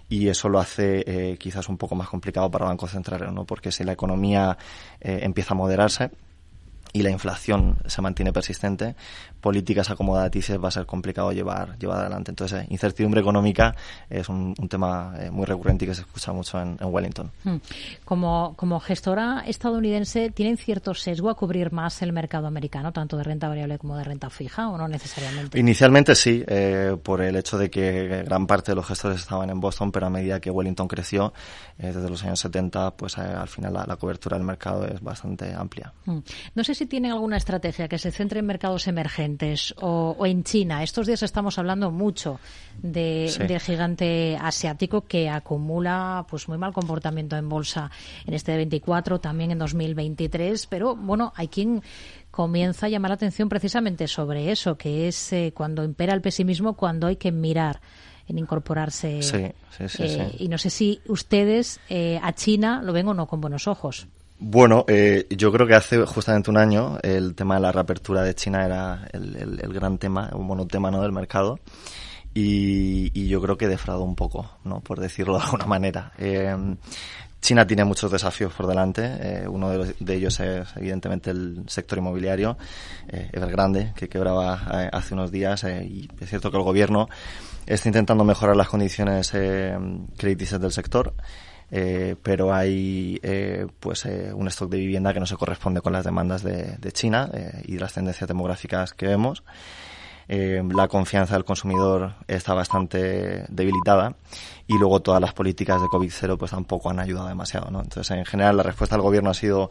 y 0.09 0.27
eso 0.27 0.49
lo 0.49 0.59
hace 0.59 1.03
eh, 1.05 1.37
quizás 1.37 1.69
un 1.69 1.77
poco 1.77 1.95
más 1.95 2.09
complicado 2.09 2.49
para 2.49 2.65
bancos 2.65 2.91
centrales, 2.91 3.31
¿no? 3.31 3.45
Porque 3.45 3.71
si 3.71 3.83
la 3.83 3.93
economía 3.93 4.57
eh, 4.99 5.19
empieza 5.21 5.53
a 5.53 5.57
moderarse, 5.57 6.09
y 6.91 7.01
la 7.01 7.09
inflación 7.11 7.77
se 7.85 8.01
mantiene 8.01 8.33
persistente, 8.33 8.95
políticas 9.39 9.89
acomodaticias 9.89 10.61
va 10.61 10.67
a 10.67 10.71
ser 10.71 10.85
complicado 10.85 11.31
llevar, 11.31 11.77
llevar 11.77 11.99
adelante. 11.99 12.31
Entonces, 12.31 12.63
eh, 12.63 12.67
incertidumbre 12.69 13.21
económica 13.21 13.75
es 14.09 14.27
un, 14.29 14.55
tema 14.69 15.13
eh, 15.19 15.31
muy 15.31 15.45
recurrente 15.45 15.85
y 15.85 15.87
que 15.87 15.95
se 15.95 16.01
escucha 16.01 16.31
mucho 16.33 16.59
en, 16.59 16.77
Wellington. 16.81 17.31
Hmm. 17.43 17.57
Como, 18.05 18.53
como 18.55 18.79
gestora 18.79 19.43
estadounidense, 19.47 20.31
¿tienen 20.31 20.57
cierto 20.57 20.93
sesgo 20.93 21.29
a 21.29 21.35
cubrir 21.35 21.71
más 21.71 22.01
el 22.01 22.11
mercado 22.13 22.47
americano, 22.47 22.91
tanto 22.91 23.17
de 23.17 23.23
renta 23.23 23.47
variable 23.47 23.77
como 23.77 23.95
de 23.97 24.03
renta 24.03 24.29
fija, 24.29 24.69
o 24.69 24.77
no 24.77 24.87
necesariamente? 24.87 25.59
Inicialmente 25.59 26.15
sí, 26.15 26.43
eh, 26.47 26.97
por 27.01 27.21
el 27.21 27.35
hecho 27.35 27.57
de 27.57 27.69
que 27.69 28.23
gran 28.23 28.47
parte 28.47 28.71
de 28.71 28.75
los 28.75 28.87
gestores 28.87 29.19
estaban 29.19 29.49
en 29.49 29.59
Boston, 29.59 29.91
pero 29.91 30.07
a 30.07 30.09
medida 30.09 30.39
que 30.39 30.51
Wellington 30.51 30.87
creció, 30.87 31.33
desde 31.77 32.09
los 32.09 32.23
años 32.23 32.39
70, 32.39 32.91
pues 32.91 33.17
al 33.17 33.47
final 33.47 33.73
la, 33.73 33.95
cobertura 33.95 34.37
del 34.37 34.45
mercado 34.45 34.85
es 34.85 35.01
bastante 35.01 35.53
amplia. 35.53 35.93
Hmm. 36.05 36.19
No 36.55 36.63
sé 36.63 36.73
si 36.73 36.78
tienen 36.85 37.11
alguna 37.11 37.37
estrategia 37.37 37.87
que 37.87 37.97
se 37.97 38.11
centre 38.11 38.39
en 38.39 38.45
mercados 38.45 38.87
emergentes 38.87 39.73
o, 39.81 40.15
en 40.25 40.43
China. 40.43 40.83
Estos 40.83 41.07
días 41.07 41.23
estamos 41.23 41.57
hablando 41.57 41.91
mucho 41.91 42.39
de, 42.81 43.33
del 43.47 43.59
gigante 43.59 44.37
asiático 44.39 45.01
que 45.01 45.29
acumula 45.29 46.25
pues 46.29 46.47
muy 46.47 46.57
mal 46.57 46.73
comportamiento 46.73 47.35
en 47.37 47.49
bolsa 47.49 47.91
en 48.25 48.33
este 48.33 48.55
24, 48.55 49.19
también 49.19 49.51
en 49.51 49.59
2023, 49.59 50.67
pero 50.67 50.95
bueno, 50.95 51.33
hay 51.35 51.47
quien 51.47 51.81
comienza 52.31 52.85
a 52.85 52.89
llamar 52.89 53.09
la 53.09 53.15
atención 53.15 53.49
precisamente 53.49 54.07
sobre 54.07 54.51
eso, 54.51 54.77
que 54.77 55.07
es 55.07 55.33
eh, 55.33 55.51
cuando 55.55 55.83
impera 55.83 56.13
el 56.13 56.21
pesimismo, 56.21 56.75
cuando 56.75 57.07
hay 57.07 57.15
que 57.15 57.31
mirar 57.31 57.81
en 58.27 58.37
incorporarse. 58.37 59.21
Sí, 59.23 59.87
sí, 59.87 60.03
eh, 60.03 60.35
Y 60.37 60.47
no 60.47 60.57
sé 60.57 60.69
si 60.69 61.01
ustedes 61.07 61.79
eh, 61.89 62.19
a 62.21 62.33
China 62.33 62.81
lo 62.83 62.93
ven 62.93 63.07
o 63.07 63.13
no 63.13 63.27
con 63.27 63.41
buenos 63.41 63.67
ojos. 63.67 64.07
Bueno, 64.41 64.85
eh, 64.87 65.27
yo 65.31 65.51
creo 65.51 65.67
que 65.67 65.75
hace 65.75 66.05
justamente 66.05 66.49
un 66.49 66.55
año 66.55 66.97
el 67.03 67.35
tema 67.35 67.55
de 67.55 67.61
la 67.61 67.73
reapertura 67.73 68.23
de 68.23 68.33
China 68.35 68.65
era 68.65 69.09
el, 69.11 69.73
gran 69.73 69.97
tema, 69.97 70.29
un 70.33 70.47
monotema 70.47 70.89
¿no? 70.89 71.01
del 71.01 71.11
mercado. 71.11 71.59
Y, 72.33 73.27
yo 73.27 73.41
creo 73.41 73.57
que 73.57 73.67
defraudó 73.67 74.03
un 74.03 74.15
poco, 74.15 74.49
¿no? 74.63 74.79
por 74.79 75.01
decirlo 75.01 75.37
de 75.37 75.43
alguna 75.43 75.65
manera. 75.65 76.13
Eh, 76.17 76.55
China 77.41 77.67
tiene 77.67 77.83
muchos 77.83 78.11
desafíos 78.11 78.53
por 78.53 78.65
delante. 78.65 79.01
Eh, 79.03 79.47
uno 79.47 79.71
de, 79.71 80.15
ellos 80.15 80.39
es, 80.39 80.67
evidentemente, 80.77 81.31
el 81.31 81.65
sector 81.67 81.97
inmobiliario, 81.97 82.57
eh, 83.09 83.29
Evergrande, 83.33 83.91
que 83.93 84.07
quebraba 84.07 84.53
hace 84.93 85.15
unos 85.15 85.31
días. 85.31 85.65
y 85.65 86.07
es 86.17 86.29
cierto 86.29 86.49
que 86.49 86.57
el 86.57 86.63
gobierno 86.63 87.09
está 87.65 87.89
intentando 87.89 88.23
mejorar 88.23 88.55
las 88.55 88.69
condiciones 88.69 89.31
crediticias 90.17 90.61
del 90.61 90.71
sector. 90.71 91.13
Eh, 91.71 92.15
pero 92.23 92.53
hay 92.53 93.19
eh, 93.21 93.67
pues 93.79 94.05
eh, 94.05 94.33
un 94.33 94.47
stock 94.47 94.69
de 94.71 94.77
vivienda 94.77 95.13
que 95.13 95.19
no 95.19 95.27
se 95.27 95.35
corresponde 95.35 95.81
con 95.81 95.93
las 95.93 96.03
demandas 96.03 96.41
de, 96.41 96.77
de 96.77 96.91
China 96.91 97.29
y 97.65 97.77
las 97.77 97.93
tendencias 97.93 98.27
demográficas 98.27 98.93
que 98.93 99.07
vemos. 99.07 99.43
la 100.27 100.87
confianza 100.87 101.33
del 101.33 101.43
consumidor 101.43 102.13
está 102.27 102.53
bastante 102.53 103.45
debilitada 103.49 104.15
y 104.67 104.77
luego 104.77 104.99
todas 104.99 105.21
las 105.21 105.33
políticas 105.33 105.81
de 105.81 105.87
COVID-0 105.87 106.37
pues 106.37 106.51
tampoco 106.51 106.89
han 106.89 106.99
ayudado 106.99 107.27
demasiado. 107.27 107.71
¿no? 107.71 107.81
Entonces, 107.81 108.15
en 108.17 108.25
general, 108.25 108.57
la 108.57 108.63
respuesta 108.63 108.95
del 108.95 109.03
gobierno 109.03 109.31
ha 109.31 109.33
sido 109.33 109.69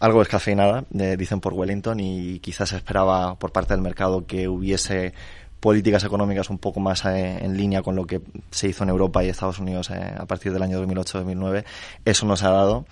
algo 0.00 0.18
descafeinada, 0.18 0.84
dicen 0.90 1.40
por 1.40 1.54
Wellington, 1.54 2.00
y 2.00 2.40
quizás 2.40 2.70
se 2.70 2.76
esperaba 2.76 3.36
por 3.36 3.52
parte 3.52 3.72
del 3.72 3.80
mercado 3.80 4.26
que 4.26 4.48
hubiese 4.48 5.14
políticas 5.64 6.04
económicas 6.04 6.50
un 6.50 6.58
poco 6.58 6.78
más 6.78 7.06
eh, 7.06 7.38
en 7.40 7.56
línea 7.56 7.80
con 7.80 7.96
lo 7.96 8.04
que 8.04 8.20
se 8.50 8.68
hizo 8.68 8.84
en 8.84 8.90
Europa 8.90 9.24
y 9.24 9.30
Estados 9.30 9.58
Unidos 9.58 9.88
eh, 9.88 10.14
a 10.14 10.26
partir 10.26 10.52
del 10.52 10.62
año 10.62 10.84
2008-2009. 10.86 11.64
Eso 12.04 12.26
no 12.26 12.36
se 12.36 12.44
ha 12.44 12.50
dado 12.50 12.84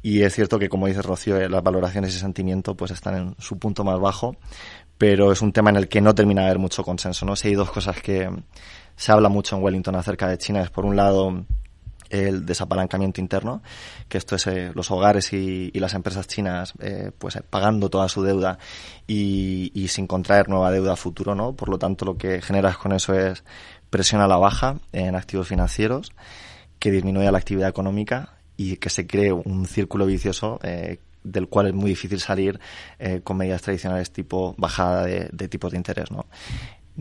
y 0.00 0.22
es 0.22 0.32
cierto 0.32 0.56
que, 0.60 0.68
como 0.68 0.86
dice 0.86 1.02
Rocío, 1.02 1.36
eh, 1.36 1.48
las 1.48 1.60
valoraciones 1.60 2.14
y 2.14 2.20
sentimiento 2.20 2.76
pues 2.76 2.92
están 2.92 3.16
en 3.16 3.34
su 3.40 3.58
punto 3.58 3.82
más 3.82 3.98
bajo, 3.98 4.36
pero 4.96 5.32
es 5.32 5.42
un 5.42 5.50
tema 5.50 5.70
en 5.70 5.76
el 5.76 5.88
que 5.88 6.00
no 6.00 6.14
termina 6.14 6.42
de 6.42 6.50
haber 6.50 6.60
mucho 6.60 6.84
consenso. 6.84 7.26
¿no? 7.26 7.34
Si 7.34 7.48
hay 7.48 7.56
dos 7.56 7.72
cosas 7.72 8.00
que 8.00 8.30
se 8.94 9.10
habla 9.10 9.28
mucho 9.28 9.56
en 9.56 9.64
Wellington 9.64 9.96
acerca 9.96 10.28
de 10.28 10.38
China, 10.38 10.62
es 10.62 10.70
por 10.70 10.86
un 10.86 10.94
lado 10.94 11.46
el 12.10 12.44
desapalancamiento 12.44 13.20
interno, 13.20 13.62
que 14.08 14.18
esto 14.18 14.36
es 14.36 14.46
eh, 14.48 14.72
los 14.74 14.90
hogares 14.90 15.32
y, 15.32 15.70
las 15.80 15.94
empresas 15.94 16.26
chinas 16.26 16.74
eh, 16.80 17.10
pues 17.16 17.36
eh, 17.36 17.42
pagando 17.48 17.88
toda 17.88 18.08
su 18.08 18.22
deuda 18.22 18.58
y, 19.06 19.86
sin 19.88 20.06
contraer 20.06 20.48
nueva 20.48 20.70
deuda 20.70 20.94
futuro, 20.96 21.34
¿no? 21.34 21.54
Por 21.54 21.70
lo 21.70 21.78
tanto, 21.78 22.04
lo 22.04 22.18
que 22.18 22.42
generas 22.42 22.76
con 22.76 22.92
eso 22.92 23.14
es 23.14 23.44
presión 23.88 24.20
a 24.20 24.28
la 24.28 24.36
baja 24.36 24.76
en 24.92 25.14
activos 25.14 25.48
financieros, 25.48 26.12
que 26.78 26.90
disminuye 26.90 27.30
la 27.30 27.38
actividad 27.38 27.68
económica 27.68 28.34
y 28.56 28.76
que 28.76 28.90
se 28.90 29.06
cree 29.06 29.32
un 29.32 29.66
círculo 29.66 30.04
vicioso 30.06 30.60
del 31.22 31.48
cual 31.48 31.68
es 31.68 31.74
muy 31.74 31.90
difícil 31.90 32.20
salir 32.20 32.60
con 33.24 33.36
medidas 33.36 33.62
tradicionales 33.62 34.12
tipo 34.12 34.54
bajada 34.58 35.04
de, 35.04 35.28
de 35.32 35.48
tipos 35.48 35.72
de 35.72 35.78
interés, 35.78 36.10
¿no? 36.10 36.26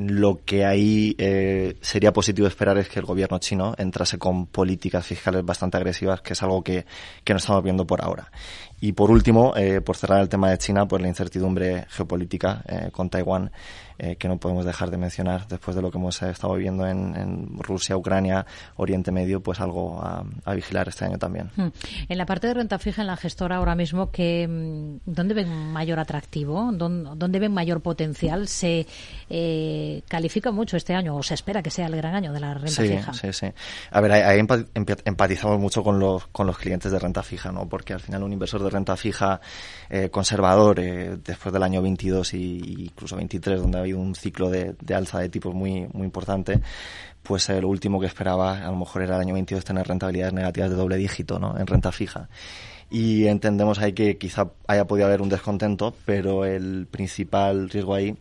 Lo 0.02 0.46
que 0.46 0.64
ahí 0.64 1.14
eh, 1.18 1.76
sería 1.82 2.14
positivo 2.14 2.48
esperar 2.48 2.78
es 2.78 2.88
que 2.88 3.00
el 3.00 3.06
gobierno 3.06 3.38
chino 3.40 3.76
entrase 3.78 4.18
con 4.18 4.46
políticas 4.46 5.06
fiscales 5.06 5.44
bastante 5.44 5.76
agresivas, 5.76 6.22
que 6.22 6.32
es 6.32 6.42
algo 6.42 6.64
que, 6.64 6.86
que 7.26 7.34
no 7.34 7.38
estamos 7.38 7.62
viendo 7.66 7.86
por 7.86 8.02
ahora. 8.02 8.32
Y 8.82 8.94
por 8.94 9.12
último, 9.12 9.54
eh, 9.56 9.82
por 9.82 9.98
cerrar 9.98 10.22
el 10.22 10.30
tema 10.30 10.50
de 10.50 10.58
China, 10.58 10.88
pues 10.88 11.02
la 11.02 11.08
incertidumbre 11.08 11.86
geopolítica 11.90 12.64
eh, 12.68 12.90
con 12.92 13.10
Taiwán, 13.10 13.52
eh, 13.98 14.16
que 14.16 14.30
no 14.30 14.38
podemos 14.38 14.66
dejar 14.66 14.90
de 14.90 14.98
mencionar 14.98 15.46
después 15.50 15.76
de 15.76 15.82
lo 15.82 15.92
que 15.92 15.98
hemos 15.98 16.22
estado 16.22 16.54
viviendo 16.54 16.88
en, 16.88 17.16
en 17.18 17.60
Rusia, 17.60 17.98
Ucrania, 17.98 18.46
Oriente 18.78 19.12
Medio, 19.12 19.44
pues 19.44 19.60
algo 19.60 20.02
a, 20.02 20.24
a, 20.46 20.54
vigilar 20.54 20.88
este 20.88 21.04
año 21.04 21.18
también. 21.18 21.52
Hmm. 21.58 21.68
En 22.08 22.18
la 22.18 22.26
parte 22.26 22.48
de 22.48 22.54
renta 22.54 22.80
fija 22.80 23.02
en 23.02 23.08
la 23.08 23.18
gestora 23.18 23.58
ahora 23.58 23.76
mismo, 23.76 24.10
que, 24.12 24.48
mm, 24.48 25.02
¿dónde 25.06 25.34
ven 25.34 25.74
mayor 25.74 26.00
atractivo? 26.00 26.72
¿Dónde, 26.72 27.12
dónde 27.18 27.40
ven 27.40 27.54
mayor 27.54 27.82
potencial? 27.82 28.48
Se 28.48 28.88
califica 30.08 30.52
mucho 30.52 30.78
este 30.78 30.96
año, 30.96 31.16
o 31.16 31.24
se 31.24 31.34
espera 31.34 31.62
que 31.62 31.70
sea 31.70 31.88
el 31.88 31.96
gran 31.98 32.16
año 32.16 32.32
de 32.32 32.40
la 32.40 32.54
renta 32.54 32.82
fija. 32.82 33.14
Sí, 33.14 33.34
sí. 33.34 33.48
A 33.92 34.02
ver, 34.02 34.12
ahí 34.14 34.40
empatizamos 34.40 35.60
mucho 35.60 35.84
con 35.84 36.00
los, 36.00 36.28
con 36.28 36.48
los 36.48 36.58
clientes 36.58 36.92
de 36.92 37.00
renta 37.00 37.22
fija, 37.22 37.52
¿no? 37.52 37.68
Porque 37.68 37.94
al 37.94 38.00
final 38.00 38.24
un 38.24 38.32
inversor 38.32 38.64
de 38.64 38.69
renta 38.70 38.96
fija 38.98 39.40
eh, 39.90 40.10
conservador 40.10 40.80
eh, 40.80 41.18
después 41.24 41.54
del 41.54 41.64
año 41.64 41.82
22 41.82 42.34
y 42.34 42.86
incluso 42.86 43.16
23, 43.16 43.62
donde 43.62 43.78
ha 43.78 43.82
habido 43.82 44.00
un 44.00 44.16
ciclo 44.16 44.50
de, 44.50 44.76
alza 44.94 45.20
de 45.20 45.30
tipos 45.30 45.54
muy, 45.54 45.88
muy 45.94 46.06
importante, 46.06 46.60
pues 47.24 47.50
eh, 47.50 47.62
lo 47.62 47.70
último 47.70 48.00
que 48.00 48.08
esperaba 48.08 48.66
a 48.66 48.72
lo 48.72 48.78
mejor 48.78 49.02
era 49.04 49.16
el 49.16 49.22
año 49.22 49.34
22 49.34 49.64
tener 49.64 49.88
rentabilidades 49.88 50.34
negativas 50.34 50.70
de 50.70 50.76
doble 50.76 50.98
dígito 50.98 51.40
¿no? 51.40 51.58
en 51.58 51.68
renta 51.68 51.92
fija 51.92 52.30
y 52.90 53.28
entendemos 53.28 53.80
ahí 53.80 53.94
que 53.94 54.18
quizá 54.18 54.50
haya 54.68 54.86
podido 54.86 55.08
haber 55.08 55.22
un 55.22 55.30
descontento, 55.30 55.94
pero 56.06 56.46
el 56.46 56.88
principal 56.90 57.70
riesgo 57.70 57.94
ahí 57.94 58.18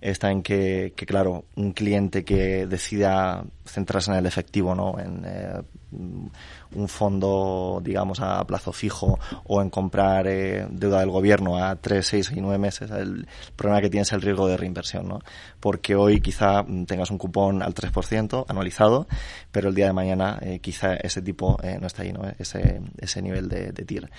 está 0.00 0.30
en 0.30 0.42
que, 0.42 0.92
que, 0.96 1.06
claro, 1.06 1.44
un 1.56 1.72
cliente 1.72 2.24
que 2.24 2.66
decida 2.66 3.44
centrarse 3.66 4.10
en 4.10 4.18
el 4.18 4.26
efectivo, 4.26 4.74
¿no? 4.74 4.98
En 4.98 5.24
eh, 5.26 5.62
un 5.96 6.88
fondo, 6.88 7.80
digamos, 7.82 8.20
a 8.20 8.44
plazo 8.46 8.72
fijo 8.72 9.18
o 9.44 9.62
en 9.62 9.70
comprar 9.70 10.26
eh, 10.26 10.66
deuda 10.70 11.00
del 11.00 11.10
gobierno 11.10 11.56
a 11.56 11.76
tres, 11.76 12.06
seis 12.08 12.30
y 12.34 12.40
nueve 12.40 12.58
meses, 12.58 12.90
el 12.90 13.26
problema 13.56 13.80
que 13.80 13.90
tienes 13.90 14.08
es 14.08 14.12
el 14.12 14.22
riesgo 14.22 14.46
de 14.48 14.56
reinversión, 14.56 15.08
¿no? 15.08 15.20
Porque 15.60 15.94
hoy 15.94 16.20
quizá 16.20 16.64
tengas 16.86 17.10
un 17.10 17.18
cupón 17.18 17.62
al 17.62 17.74
3% 17.74 18.44
anualizado, 18.48 19.06
pero 19.50 19.68
el 19.68 19.74
día 19.74 19.86
de 19.86 19.92
mañana 19.92 20.38
eh, 20.40 20.58
quizá 20.60 20.94
ese 20.94 21.22
tipo 21.22 21.58
no 21.80 21.86
está 21.86 22.02
ahí, 22.02 22.12
¿no? 22.12 22.22
Ese, 22.38 22.80
ese 22.98 23.22
nivel 23.22 23.48
de, 23.48 23.72
de 23.72 23.84
TIR. 23.84 24.10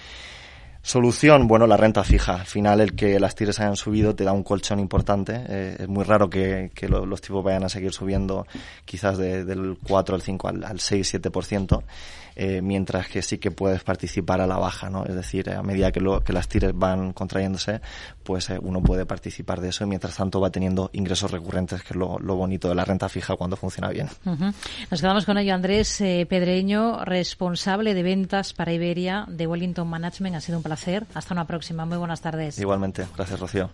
Solución, 0.88 1.50
bueno, 1.50 1.68
la 1.68 1.76
renta 1.76 2.02
fija. 2.06 2.36
Al 2.36 2.46
final, 2.46 2.80
el 2.80 2.96
que 2.96 3.20
las 3.20 3.36
tires 3.36 3.60
hayan 3.60 3.76
subido 3.76 4.16
te 4.16 4.24
da 4.24 4.32
un 4.32 4.44
colchón 4.44 4.80
importante. 4.80 5.34
Eh, 5.50 5.76
es 5.80 5.88
muy 5.90 6.06
raro 6.06 6.30
que, 6.30 6.72
los 6.88 7.20
tipos 7.20 7.44
vayan 7.44 7.66
a 7.66 7.68
seguir 7.68 7.92
subiendo 7.92 8.48
quizás 8.86 9.18
del 9.18 9.78
4 9.86 10.16
al 10.16 10.22
5 10.22 10.48
al, 10.48 10.64
al 10.64 10.80
6, 10.80 11.16
7%. 11.16 11.84
Eh, 12.40 12.62
mientras 12.62 13.08
que 13.08 13.24
sí 13.24 13.40
que 13.40 13.50
puedes 13.50 13.84
participar 13.84 14.42
a 14.42 14.46
la 14.46 14.60
baja, 14.60 14.92
¿no? 14.92 15.04
Es 15.06 15.16
decir, 15.16 15.50
a 15.50 15.64
medida 15.64 15.92
que, 15.92 16.00
lo, 16.00 16.24
que 16.24 16.34
las 16.34 16.48
tires 16.48 16.72
van 16.72 17.12
contrayéndose, 17.12 17.82
pues 18.22 18.52
eh, 18.52 18.60
uno 18.62 18.80
puede 18.80 19.08
participar 19.08 19.60
de 19.60 19.70
eso 19.70 19.84
y 19.84 19.88
mientras 19.88 20.16
tanto 20.16 20.40
va 20.40 20.52
teniendo 20.52 20.92
ingresos 20.94 21.32
recurrentes, 21.32 21.82
que 21.82 21.94
es 21.94 21.96
lo, 21.96 22.20
bonito 22.20 22.70
de 22.70 22.76
la 22.76 22.86
renta 22.86 23.10
fija 23.10 23.36
cuando 23.36 23.58
funciona 23.58 23.90
bien. 23.90 24.08
Nos 24.24 25.02
quedamos 25.02 25.26
con 25.26 25.40
ello. 25.40 25.56
Andrés 25.56 26.00
eh, 26.02 26.28
Pedreño, 26.30 27.04
responsable 27.06 27.96
de 27.96 28.04
ventas 28.04 28.54
para 28.54 28.72
Iberia 28.72 29.26
de 29.28 29.48
Wellington 29.48 29.88
Management. 29.88 30.36
Ha 30.36 30.42
sido 30.42 30.60
un 30.60 30.64
placer. 30.78 31.08
Hasta 31.14 31.34
una 31.34 31.46
próxima. 31.46 31.86
Muy 31.86 31.98
buenas 31.98 32.22
tardes. 32.22 32.60
Igualmente. 32.60 33.06
Gracias, 33.16 33.40
Rocío. 33.40 33.70